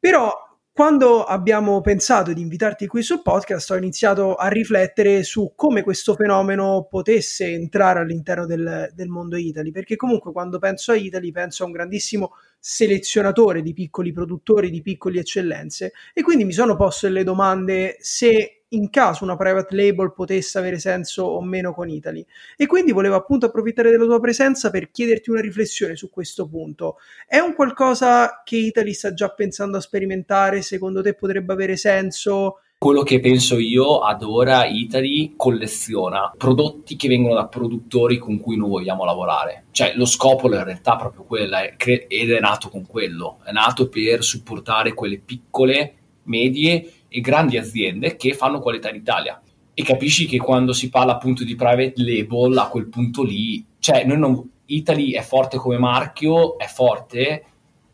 Però 0.00 0.32
quando 0.76 1.24
abbiamo 1.24 1.80
pensato 1.80 2.34
di 2.34 2.42
invitarti 2.42 2.86
qui 2.86 3.02
sul 3.02 3.22
podcast, 3.22 3.70
ho 3.70 3.76
iniziato 3.76 4.34
a 4.34 4.48
riflettere 4.48 5.22
su 5.22 5.54
come 5.56 5.82
questo 5.82 6.14
fenomeno 6.14 6.86
potesse 6.86 7.46
entrare 7.46 8.00
all'interno 8.00 8.44
del, 8.44 8.90
del 8.92 9.08
mondo 9.08 9.38
Italy, 9.38 9.70
perché 9.70 9.96
comunque 9.96 10.32
quando 10.32 10.58
penso 10.58 10.92
a 10.92 10.96
Italy 10.96 11.32
penso 11.32 11.62
a 11.62 11.66
un 11.66 11.72
grandissimo 11.72 12.32
selezionatore 12.58 13.62
di 13.62 13.72
piccoli 13.72 14.12
produttori, 14.12 14.68
di 14.68 14.82
piccole 14.82 15.20
eccellenze, 15.20 15.92
e 16.12 16.20
quindi 16.20 16.44
mi 16.44 16.52
sono 16.52 16.76
posto 16.76 17.06
delle 17.06 17.24
domande 17.24 17.96
se 18.00 18.55
in 18.70 18.90
caso 18.90 19.24
una 19.24 19.36
private 19.36 19.74
label 19.74 20.12
potesse 20.12 20.58
avere 20.58 20.78
senso 20.78 21.22
o 21.22 21.40
meno 21.42 21.72
con 21.72 21.88
Italy. 21.88 22.24
E 22.56 22.66
quindi 22.66 22.92
volevo 22.92 23.14
appunto 23.14 23.46
approfittare 23.46 23.90
della 23.90 24.04
tua 24.04 24.20
presenza 24.20 24.70
per 24.70 24.90
chiederti 24.90 25.30
una 25.30 25.40
riflessione 25.40 25.94
su 25.96 26.10
questo 26.10 26.48
punto. 26.48 26.96
È 27.26 27.38
un 27.38 27.54
qualcosa 27.54 28.42
che 28.44 28.56
Italy 28.56 28.92
sta 28.92 29.14
già 29.14 29.28
pensando 29.28 29.76
a 29.76 29.80
sperimentare? 29.80 30.62
Secondo 30.62 31.02
te 31.02 31.14
potrebbe 31.14 31.52
avere 31.52 31.76
senso? 31.76 32.60
Quello 32.78 33.04
che 33.04 33.20
penso 33.20 33.58
io 33.58 34.00
ad 34.00 34.22
ora 34.22 34.66
Italy 34.66 35.32
colleziona 35.34 36.34
prodotti 36.36 36.96
che 36.96 37.08
vengono 37.08 37.34
da 37.34 37.46
produttori 37.46 38.18
con 38.18 38.38
cui 38.38 38.58
noi 38.58 38.68
vogliamo 38.68 39.04
lavorare. 39.06 39.64
Cioè 39.70 39.94
lo 39.96 40.04
scopo 40.04 40.46
in 40.52 40.62
realtà 40.62 40.94
è 40.94 40.98
proprio 40.98 41.24
quello 41.24 41.56
ed 41.56 42.30
è 42.30 42.40
nato 42.40 42.68
con 42.68 42.86
quello. 42.86 43.38
È 43.44 43.50
nato 43.50 43.88
per 43.88 44.22
supportare 44.22 44.92
quelle 44.92 45.18
piccole, 45.18 45.94
medie 46.24 46.95
e 47.08 47.20
grandi 47.20 47.56
aziende 47.56 48.16
che 48.16 48.34
fanno 48.34 48.60
qualità 48.60 48.90
in 48.90 48.96
Italia. 48.96 49.40
E 49.74 49.82
capisci 49.82 50.26
che 50.26 50.38
quando 50.38 50.72
si 50.72 50.88
parla 50.88 51.12
appunto 51.12 51.44
di 51.44 51.54
private 51.54 51.94
label, 51.96 52.56
a 52.56 52.68
quel 52.68 52.88
punto 52.88 53.22
lì, 53.22 53.64
cioè 53.78 54.04
noi 54.04 54.18
non, 54.18 54.50
Italy 54.66 55.12
è 55.12 55.22
forte 55.22 55.58
come 55.58 55.78
marchio, 55.78 56.58
è 56.58 56.66
forte 56.66 57.44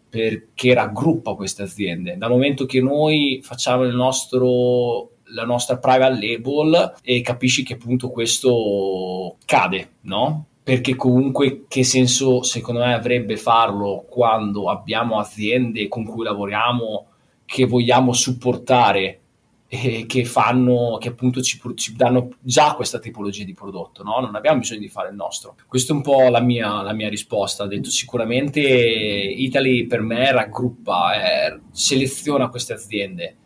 perché 0.08 0.74
raggruppa 0.74 1.34
queste 1.34 1.62
aziende. 1.62 2.16
Dal 2.16 2.30
momento 2.30 2.66
che 2.66 2.80
noi 2.80 3.40
facciamo 3.42 3.84
nostro 3.84 5.12
la 5.34 5.44
nostra 5.44 5.78
private 5.78 6.18
label 6.20 6.94
e 7.02 7.20
capisci 7.22 7.62
che 7.62 7.74
appunto 7.74 8.10
questo 8.10 9.36
cade, 9.44 9.92
no? 10.02 10.46
Perché 10.62 10.94
comunque 10.94 11.64
che 11.66 11.82
senso 11.82 12.42
secondo 12.42 12.80
me 12.80 12.94
avrebbe 12.94 13.36
farlo 13.36 14.04
quando 14.08 14.68
abbiamo 14.68 15.18
aziende 15.18 15.88
con 15.88 16.04
cui 16.04 16.24
lavoriamo 16.24 17.06
che 17.52 17.66
vogliamo 17.66 18.14
supportare 18.14 19.20
e 19.68 20.06
che 20.06 20.24
fanno, 20.24 20.96
che 20.98 21.08
appunto 21.08 21.42
ci, 21.42 21.60
ci, 21.74 21.94
danno 21.94 22.30
già 22.40 22.72
questa 22.72 22.98
tipologia 22.98 23.44
di 23.44 23.52
prodotto, 23.52 24.02
no? 24.02 24.20
Non 24.20 24.34
abbiamo 24.34 24.60
bisogno 24.60 24.80
di 24.80 24.88
fare 24.88 25.10
il 25.10 25.16
nostro. 25.16 25.56
Questa 25.68 25.92
è 25.92 25.96
un 25.96 26.00
po' 26.00 26.30
la 26.30 26.40
mia, 26.40 26.80
la 26.80 26.94
mia 26.94 27.10
risposta. 27.10 27.64
Ho 27.64 27.66
detto 27.66 27.90
sicuramente 27.90 28.60
Italy 28.60 29.86
per 29.86 30.00
me 30.00 30.32
raggruppa, 30.32 31.14
eh, 31.14 31.60
seleziona 31.72 32.48
queste 32.48 32.72
aziende 32.72 33.36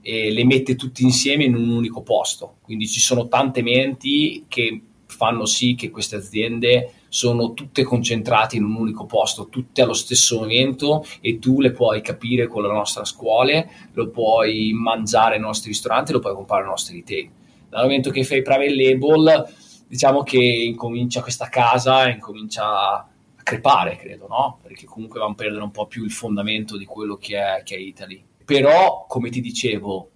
e 0.00 0.32
le 0.32 0.44
mette 0.44 0.74
tutte 0.74 1.04
insieme 1.04 1.44
in 1.44 1.54
un 1.54 1.68
unico 1.68 2.02
posto. 2.02 2.56
Quindi 2.62 2.88
ci 2.88 2.98
sono 2.98 3.28
tante 3.28 3.62
menti 3.62 4.44
che 4.48 4.82
fanno 5.06 5.46
sì 5.46 5.76
che 5.76 5.90
queste 5.90 6.16
aziende 6.16 6.94
sono 7.12 7.52
tutte 7.52 7.82
concentrate 7.82 8.56
in 8.56 8.64
un 8.64 8.74
unico 8.74 9.04
posto, 9.04 9.48
tutte 9.48 9.82
allo 9.82 9.92
stesso 9.92 10.38
momento 10.38 11.04
e 11.20 11.38
tu 11.38 11.60
le 11.60 11.70
puoi 11.70 12.00
capire 12.00 12.46
con 12.46 12.62
le 12.62 12.72
nostre 12.72 13.04
scuole, 13.04 13.68
lo 13.92 14.08
puoi 14.08 14.72
mangiare 14.72 15.36
nei 15.36 15.44
nostri 15.44 15.72
ristoranti, 15.72 16.12
lo 16.12 16.20
puoi 16.20 16.32
comprare 16.32 16.62
nei 16.62 16.70
nostri 16.70 16.96
retail. 16.96 17.28
Dal 17.68 17.82
momento 17.82 18.08
che 18.08 18.24
fai 18.24 18.40
private 18.40 18.74
label, 18.74 19.46
diciamo 19.86 20.22
che 20.22 20.38
incomincia 20.38 21.20
questa 21.20 21.50
casa, 21.50 22.08
incomincia 22.08 22.64
a 22.64 23.06
crepare, 23.42 23.96
credo, 23.96 24.26
no? 24.26 24.60
Perché 24.62 24.86
comunque 24.86 25.20
vanno 25.20 25.32
a 25.32 25.36
perdere 25.36 25.62
un 25.62 25.70
po' 25.70 25.86
più 25.86 26.04
il 26.04 26.12
fondamento 26.12 26.78
di 26.78 26.86
quello 26.86 27.16
che 27.16 27.36
è, 27.36 27.62
che 27.62 27.76
è 27.76 27.78
Italy. 27.78 28.24
Però, 28.42 29.04
come 29.06 29.28
ti 29.28 29.42
dicevo, 29.42 30.08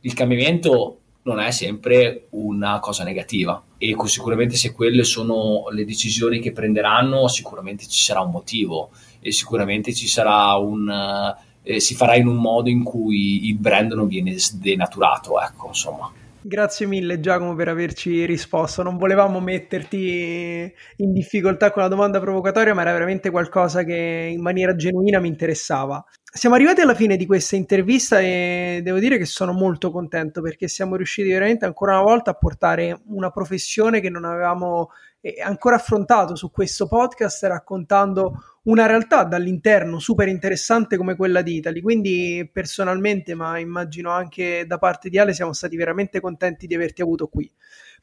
il 0.00 0.14
cambiamento 0.14 0.98
non 1.28 1.40
è 1.40 1.50
sempre 1.50 2.26
una 2.30 2.80
cosa 2.80 3.04
negativa 3.04 3.62
e 3.76 3.94
sicuramente 4.06 4.56
se 4.56 4.72
quelle 4.72 5.04
sono 5.04 5.68
le 5.70 5.84
decisioni 5.84 6.40
che 6.40 6.52
prenderanno 6.52 7.28
sicuramente 7.28 7.86
ci 7.86 8.02
sarà 8.02 8.20
un 8.20 8.30
motivo 8.30 8.90
e 9.20 9.30
sicuramente 9.30 9.92
ci 9.92 10.08
sarà 10.08 10.54
un 10.56 11.36
eh, 11.62 11.80
si 11.80 11.94
farà 11.94 12.16
in 12.16 12.26
un 12.26 12.36
modo 12.36 12.68
in 12.68 12.82
cui 12.82 13.46
il 13.48 13.56
brand 13.56 13.92
non 13.92 14.08
viene 14.08 14.34
denaturato 14.54 15.40
ecco 15.40 15.68
insomma 15.68 16.10
Grazie 16.40 16.86
mille 16.86 17.20
Giacomo 17.20 17.54
per 17.54 17.68
averci 17.68 18.24
risposto. 18.24 18.82
Non 18.82 18.96
volevamo 18.96 19.38
metterti 19.38 20.72
in 20.96 21.12
difficoltà 21.12 21.72
con 21.72 21.82
la 21.82 21.88
domanda 21.88 22.20
provocatoria, 22.20 22.72
ma 22.72 22.80
era 22.80 22.92
veramente 22.92 23.30
qualcosa 23.30 23.82
che 23.82 24.30
in 24.32 24.40
maniera 24.40 24.74
genuina 24.74 25.18
mi 25.18 25.28
interessava. 25.28 26.02
Siamo 26.30 26.56
arrivati 26.56 26.82
alla 26.82 26.94
fine 26.94 27.16
di 27.16 27.24
questa 27.24 27.56
intervista 27.56 28.20
e 28.20 28.80
devo 28.82 28.98
dire 28.98 29.16
che 29.16 29.24
sono 29.24 29.52
molto 29.52 29.90
contento 29.90 30.42
perché 30.42 30.68
siamo 30.68 30.94
riusciti 30.94 31.30
veramente 31.30 31.64
ancora 31.64 31.94
una 31.94 32.02
volta 32.02 32.32
a 32.32 32.34
portare 32.34 33.00
una 33.06 33.30
professione 33.30 34.00
che 34.00 34.10
non 34.10 34.26
avevamo 34.26 34.90
eh, 35.22 35.40
ancora 35.42 35.76
affrontato 35.76 36.36
su 36.36 36.50
questo 36.50 36.86
podcast 36.86 37.44
raccontando 37.44 38.42
una 38.64 38.84
realtà 38.84 39.24
dall'interno 39.24 39.98
super 39.98 40.28
interessante 40.28 40.98
come 40.98 41.16
quella 41.16 41.40
di 41.40 41.56
Italy. 41.56 41.80
Quindi 41.80 42.48
personalmente, 42.52 43.34
ma 43.34 43.58
immagino 43.58 44.10
anche 44.10 44.64
da 44.66 44.76
parte 44.76 45.08
di 45.08 45.18
Ale, 45.18 45.32
siamo 45.32 45.54
stati 45.54 45.76
veramente 45.76 46.20
contenti 46.20 46.66
di 46.66 46.74
averti 46.74 47.00
avuto 47.00 47.28
qui. 47.28 47.50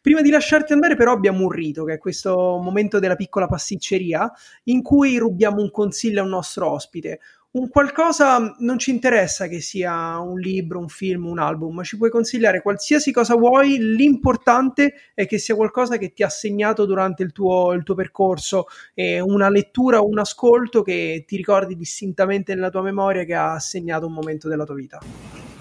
Prima 0.01 0.21
di 0.21 0.30
lasciarti 0.30 0.73
andare, 0.73 0.95
però, 0.95 1.13
abbiamo 1.13 1.43
un 1.43 1.49
rito, 1.49 1.84
che 1.84 1.93
è 1.93 1.97
questo 1.97 2.59
momento 2.61 2.99
della 2.99 3.15
piccola 3.15 3.47
pasticceria, 3.47 4.32
in 4.65 4.84
cui 4.84 5.17
rubiamo 5.17 5.61
un 5.61 5.71
consiglio 5.71 6.21
a 6.21 6.23
un 6.23 6.30
nostro 6.30 6.69
ospite 6.69 7.19
un 7.55 7.69
qualcosa 7.69 8.55
non 8.59 8.77
ci 8.77 8.91
interessa 8.91 9.47
che 9.47 9.61
sia 9.61 10.19
un 10.19 10.39
libro, 10.39 10.79
un 10.79 10.89
film, 10.89 11.25
un 11.25 11.39
album, 11.39 11.83
ci 11.83 11.97
puoi 11.97 12.09
consigliare 12.09 12.61
qualsiasi 12.61 13.11
cosa 13.11 13.35
vuoi, 13.35 13.77
l'importante 13.79 14.93
è 15.13 15.25
che 15.25 15.37
sia 15.37 15.55
qualcosa 15.55 15.97
che 15.97 16.11
ti 16.11 16.23
ha 16.23 16.29
segnato 16.29 16.85
durante 16.85 17.23
il 17.23 17.31
tuo, 17.31 17.71
il 17.71 17.83
tuo 17.83 17.95
percorso, 17.95 18.65
eh, 18.93 19.21
una 19.21 19.49
lettura 19.49 20.01
un 20.01 20.19
ascolto 20.19 20.81
che 20.81 21.23
ti 21.25 21.37
ricordi 21.37 21.75
distintamente 21.75 22.53
nella 22.53 22.69
tua 22.69 22.81
memoria 22.81 23.23
che 23.23 23.35
ha 23.35 23.57
segnato 23.59 24.05
un 24.05 24.13
momento 24.13 24.49
della 24.49 24.65
tua 24.65 24.75
vita. 24.75 24.99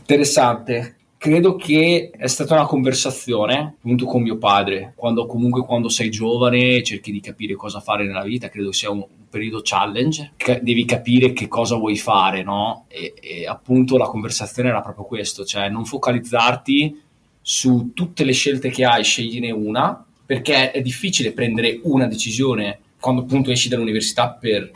Interessante 0.01 0.97
credo 1.25 1.57
che 1.57 2.11
è 2.15 2.27
stata 2.27 2.53
una 2.53 2.67
conversazione 2.67 3.77
appunto 3.79 4.05
con 4.05 4.21
mio 4.21 4.37
padre 4.37 4.93
quando 4.95 5.25
comunque 5.25 5.65
quando 5.65 5.89
sei 5.89 6.11
giovane 6.11 6.83
cerchi 6.83 7.11
di 7.11 7.21
capire 7.21 7.55
cosa 7.55 7.81
fare 7.81 8.05
nella 8.05 8.25
vita 8.25 8.51
credo 8.51 8.73
sia 8.73 8.91
un, 8.91 9.03
periodo 9.31 9.63
challenge. 9.65 10.33
Devi 10.61 10.85
capire 10.85 11.33
che 11.33 11.49
cosa 11.49 11.77
vuoi 11.77 11.97
fare 11.97 12.43
no? 12.43 12.85
E, 12.89 13.15
e 13.21 13.47
appunto 13.47 13.97
la 13.97 14.05
conversazione 14.05 14.69
era 14.69 14.83
proprio 14.83 15.07
questo 15.07 15.47
cioè 15.47 15.71
non 15.71 15.87
focalizzarti 15.87 17.01
su 17.41 17.93
tutte 17.95 18.23
le 18.23 18.33
scelte 18.33 18.69
che 18.69 18.85
hai 18.85 19.03
scegliene 19.03 19.51
una 19.51 20.05
perché 20.27 20.73
è 20.73 20.83
difficile 20.83 21.33
prendere 21.33 21.81
una 21.85 22.07
decisione 22.07 22.81
quando 23.01 23.23
appunto 23.23 23.51
esci 23.51 23.71
dall'università 23.71 24.29
per 24.29 24.71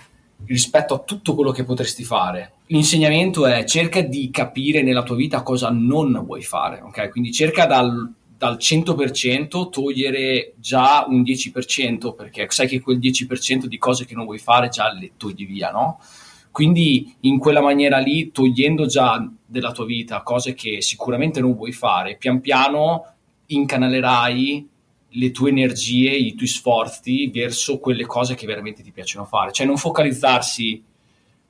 rispetto 0.47 0.95
a 0.95 0.99
tutto 1.01 1.35
quello 1.35 1.51
che 1.51 1.65
potresti 1.65 2.05
fare. 2.05 2.53
L'insegnamento 2.67 3.47
è 3.47 3.65
cerca 3.65 4.01
di 4.01 4.31
capire 4.31 4.83
nella 4.83 5.03
tua 5.03 5.17
vita 5.17 5.43
cosa 5.43 5.71
non 5.71 6.23
vuoi 6.25 6.43
fare, 6.43 6.81
ok? 6.81 7.11
Quindi 7.11 7.33
cerca 7.33 7.67
dal, 7.67 8.13
dal 8.37 8.57
100% 8.57 9.69
togliere 9.69 10.55
già 10.57 11.05
un 11.09 11.23
10% 11.23 12.15
perché 12.15 12.47
sai 12.51 12.69
che 12.69 12.81
quel 12.81 12.99
10% 12.99 13.65
di 13.65 13.79
cose 13.79 14.05
che 14.05 14.15
non 14.15 14.25
vuoi 14.25 14.39
fare 14.39 14.69
già 14.69 14.93
le 14.93 15.13
togli 15.17 15.47
via, 15.47 15.71
no? 15.71 16.01
Quindi 16.51 17.15
in 17.21 17.39
quella 17.39 17.61
maniera 17.61 17.99
lì, 17.99 18.33
togliendo 18.33 18.87
già 18.87 19.25
della 19.45 19.71
tua 19.73 19.85
vita 19.85 20.23
cose 20.23 20.55
che 20.55 20.83
sicuramente 20.83 21.41
non 21.41 21.55
vuoi 21.55 21.73
fare, 21.73 22.17
pian 22.17 22.41
piano 22.41 23.05
incanalerai 23.47 24.69
le 25.11 25.31
tue 25.31 25.51
energie, 25.51 26.11
i 26.11 26.35
tuoi 26.35 26.49
sforzi 26.49 27.29
verso 27.29 27.79
quelle 27.79 28.05
cose 28.05 28.35
che 28.35 28.47
veramente 28.47 28.83
ti 28.83 28.93
piacciono 28.93 29.25
fare. 29.25 29.53
Cioè 29.53 29.67
non 29.67 29.77
focalizzarsi 29.77 30.83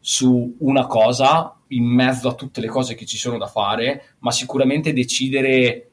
su 0.01 0.57
una 0.59 0.87
cosa 0.87 1.57
in 1.69 1.85
mezzo 1.85 2.29
a 2.29 2.35
tutte 2.35 2.61
le 2.61 2.69
cose 2.69 2.95
che 2.95 3.05
ci 3.05 3.17
sono 3.17 3.37
da 3.37 3.47
fare, 3.47 4.15
ma 4.21 4.31
sicuramente 4.31 4.93
decidere 4.93 5.89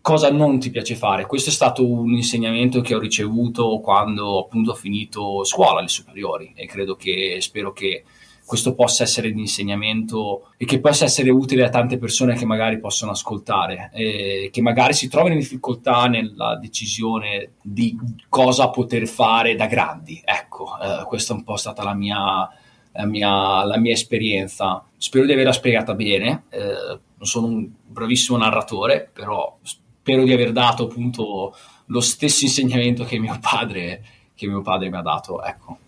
cosa 0.00 0.30
non 0.30 0.58
ti 0.58 0.70
piace 0.70 0.94
fare. 0.94 1.26
Questo 1.26 1.50
è 1.50 1.52
stato 1.52 1.86
un 1.88 2.12
insegnamento 2.12 2.80
che 2.80 2.94
ho 2.94 2.98
ricevuto 2.98 3.80
quando 3.80 4.40
appunto 4.40 4.72
ho 4.72 4.74
finito 4.74 5.44
scuola, 5.44 5.80
le 5.80 5.88
superiori 5.88 6.52
e 6.54 6.66
credo 6.66 6.96
che 6.96 7.38
spero 7.40 7.72
che 7.72 8.04
questo 8.52 8.74
possa 8.74 9.04
essere 9.04 9.32
di 9.32 9.40
insegnamento 9.40 10.50
e 10.58 10.66
che 10.66 10.78
possa 10.78 11.06
essere 11.06 11.30
utile 11.30 11.64
a 11.64 11.70
tante 11.70 11.96
persone 11.96 12.34
che 12.34 12.44
magari 12.44 12.80
possono 12.80 13.12
ascoltare, 13.12 13.90
e 13.94 14.50
che 14.52 14.60
magari 14.60 14.92
si 14.92 15.08
trovano 15.08 15.32
in 15.32 15.40
difficoltà 15.40 16.04
nella 16.04 16.58
decisione 16.60 17.52
di 17.62 17.98
cosa 18.28 18.68
poter 18.68 19.08
fare 19.08 19.54
da 19.54 19.64
grandi. 19.64 20.20
Ecco, 20.22 20.66
eh, 20.78 21.04
questa 21.06 21.32
è 21.32 21.36
un 21.36 21.44
po' 21.44 21.56
stata 21.56 21.82
la 21.82 21.94
mia, 21.94 22.46
la 22.92 23.06
mia, 23.06 23.64
la 23.64 23.78
mia 23.78 23.92
esperienza. 23.92 24.84
Spero 24.98 25.24
di 25.24 25.32
averla 25.32 25.54
spiegata 25.54 25.94
bene, 25.94 26.42
eh, 26.50 26.98
non 27.16 27.26
sono 27.26 27.46
un 27.46 27.66
bravissimo 27.86 28.36
narratore, 28.36 29.08
però 29.10 29.56
spero 29.62 30.24
di 30.24 30.32
aver 30.34 30.52
dato 30.52 30.84
appunto 30.84 31.56
lo 31.86 32.00
stesso 32.02 32.44
insegnamento 32.44 33.04
che 33.04 33.18
mio 33.18 33.38
padre, 33.40 34.04
che 34.34 34.46
mio 34.46 34.60
padre 34.60 34.90
mi 34.90 34.98
ha 34.98 35.00
dato. 35.00 35.42
Ecco. 35.42 35.78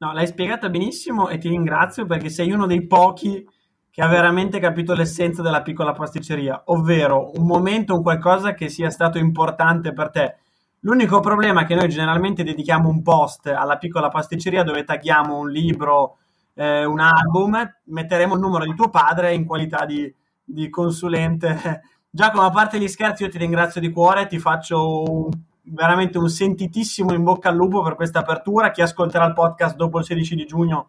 No, 0.00 0.12
l'hai 0.12 0.28
spiegata 0.28 0.68
benissimo 0.68 1.28
e 1.28 1.38
ti 1.38 1.48
ringrazio 1.48 2.06
perché 2.06 2.28
sei 2.28 2.52
uno 2.52 2.66
dei 2.66 2.86
pochi 2.86 3.44
che 3.90 4.00
ha 4.00 4.06
veramente 4.06 4.60
capito 4.60 4.94
l'essenza 4.94 5.42
della 5.42 5.62
piccola 5.62 5.90
pasticceria, 5.90 6.62
ovvero 6.66 7.32
un 7.34 7.44
momento, 7.44 7.96
un 7.96 8.02
qualcosa 8.02 8.54
che 8.54 8.68
sia 8.68 8.90
stato 8.90 9.18
importante 9.18 9.92
per 9.92 10.10
te. 10.10 10.36
L'unico 10.82 11.18
problema 11.18 11.62
è 11.62 11.64
che 11.64 11.74
noi 11.74 11.88
generalmente 11.88 12.44
dedichiamo 12.44 12.88
un 12.88 13.02
post 13.02 13.48
alla 13.48 13.76
piccola 13.76 14.08
pasticceria 14.08 14.62
dove 14.62 14.84
tagliamo 14.84 15.36
un 15.36 15.50
libro, 15.50 16.18
eh, 16.54 16.84
un 16.84 17.00
album, 17.00 17.78
metteremo 17.86 18.34
il 18.34 18.40
numero 18.40 18.64
di 18.64 18.76
tuo 18.76 18.90
padre 18.90 19.34
in 19.34 19.44
qualità 19.44 19.84
di, 19.84 20.14
di 20.44 20.68
consulente. 20.68 21.82
Giacomo, 22.08 22.44
a 22.44 22.50
parte 22.50 22.78
gli 22.78 22.86
scherzi, 22.86 23.24
io 23.24 23.30
ti 23.30 23.38
ringrazio 23.38 23.80
di 23.80 23.90
cuore, 23.90 24.28
ti 24.28 24.38
faccio 24.38 25.02
un 25.02 25.30
veramente 25.72 26.18
un 26.18 26.28
sentitissimo 26.28 27.12
in 27.12 27.22
bocca 27.22 27.48
al 27.48 27.56
lupo 27.56 27.82
per 27.82 27.94
questa 27.94 28.20
apertura. 28.20 28.70
Chi 28.70 28.82
ascolterà 28.82 29.24
il 29.26 29.32
podcast 29.32 29.76
dopo 29.76 29.98
il 29.98 30.04
16 30.04 30.34
di 30.34 30.46
giugno, 30.46 30.88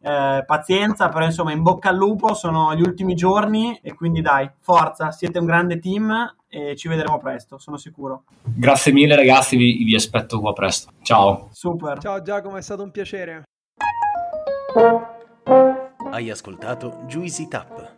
eh, 0.00 0.44
pazienza, 0.46 1.08
però 1.08 1.24
insomma 1.24 1.52
in 1.52 1.62
bocca 1.62 1.88
al 1.88 1.96
lupo, 1.96 2.34
sono 2.34 2.74
gli 2.74 2.80
ultimi 2.80 3.14
giorni 3.14 3.78
e 3.82 3.94
quindi 3.94 4.20
dai, 4.20 4.48
forza, 4.60 5.10
siete 5.10 5.38
un 5.38 5.46
grande 5.46 5.78
team 5.78 6.36
e 6.48 6.76
ci 6.76 6.88
vedremo 6.88 7.18
presto, 7.18 7.58
sono 7.58 7.76
sicuro. 7.76 8.24
Grazie 8.42 8.92
mille 8.92 9.16
ragazzi, 9.16 9.56
vi, 9.56 9.84
vi 9.84 9.94
aspetto 9.94 10.40
qua 10.40 10.52
presto. 10.52 10.92
Ciao. 11.02 11.48
Super. 11.52 11.98
Ciao 11.98 12.22
Giacomo, 12.22 12.56
è 12.56 12.62
stato 12.62 12.82
un 12.82 12.90
piacere. 12.90 13.42
Hai 16.10 16.30
ascoltato 16.30 17.02
Juicy 17.06 17.48
Tap. 17.48 17.97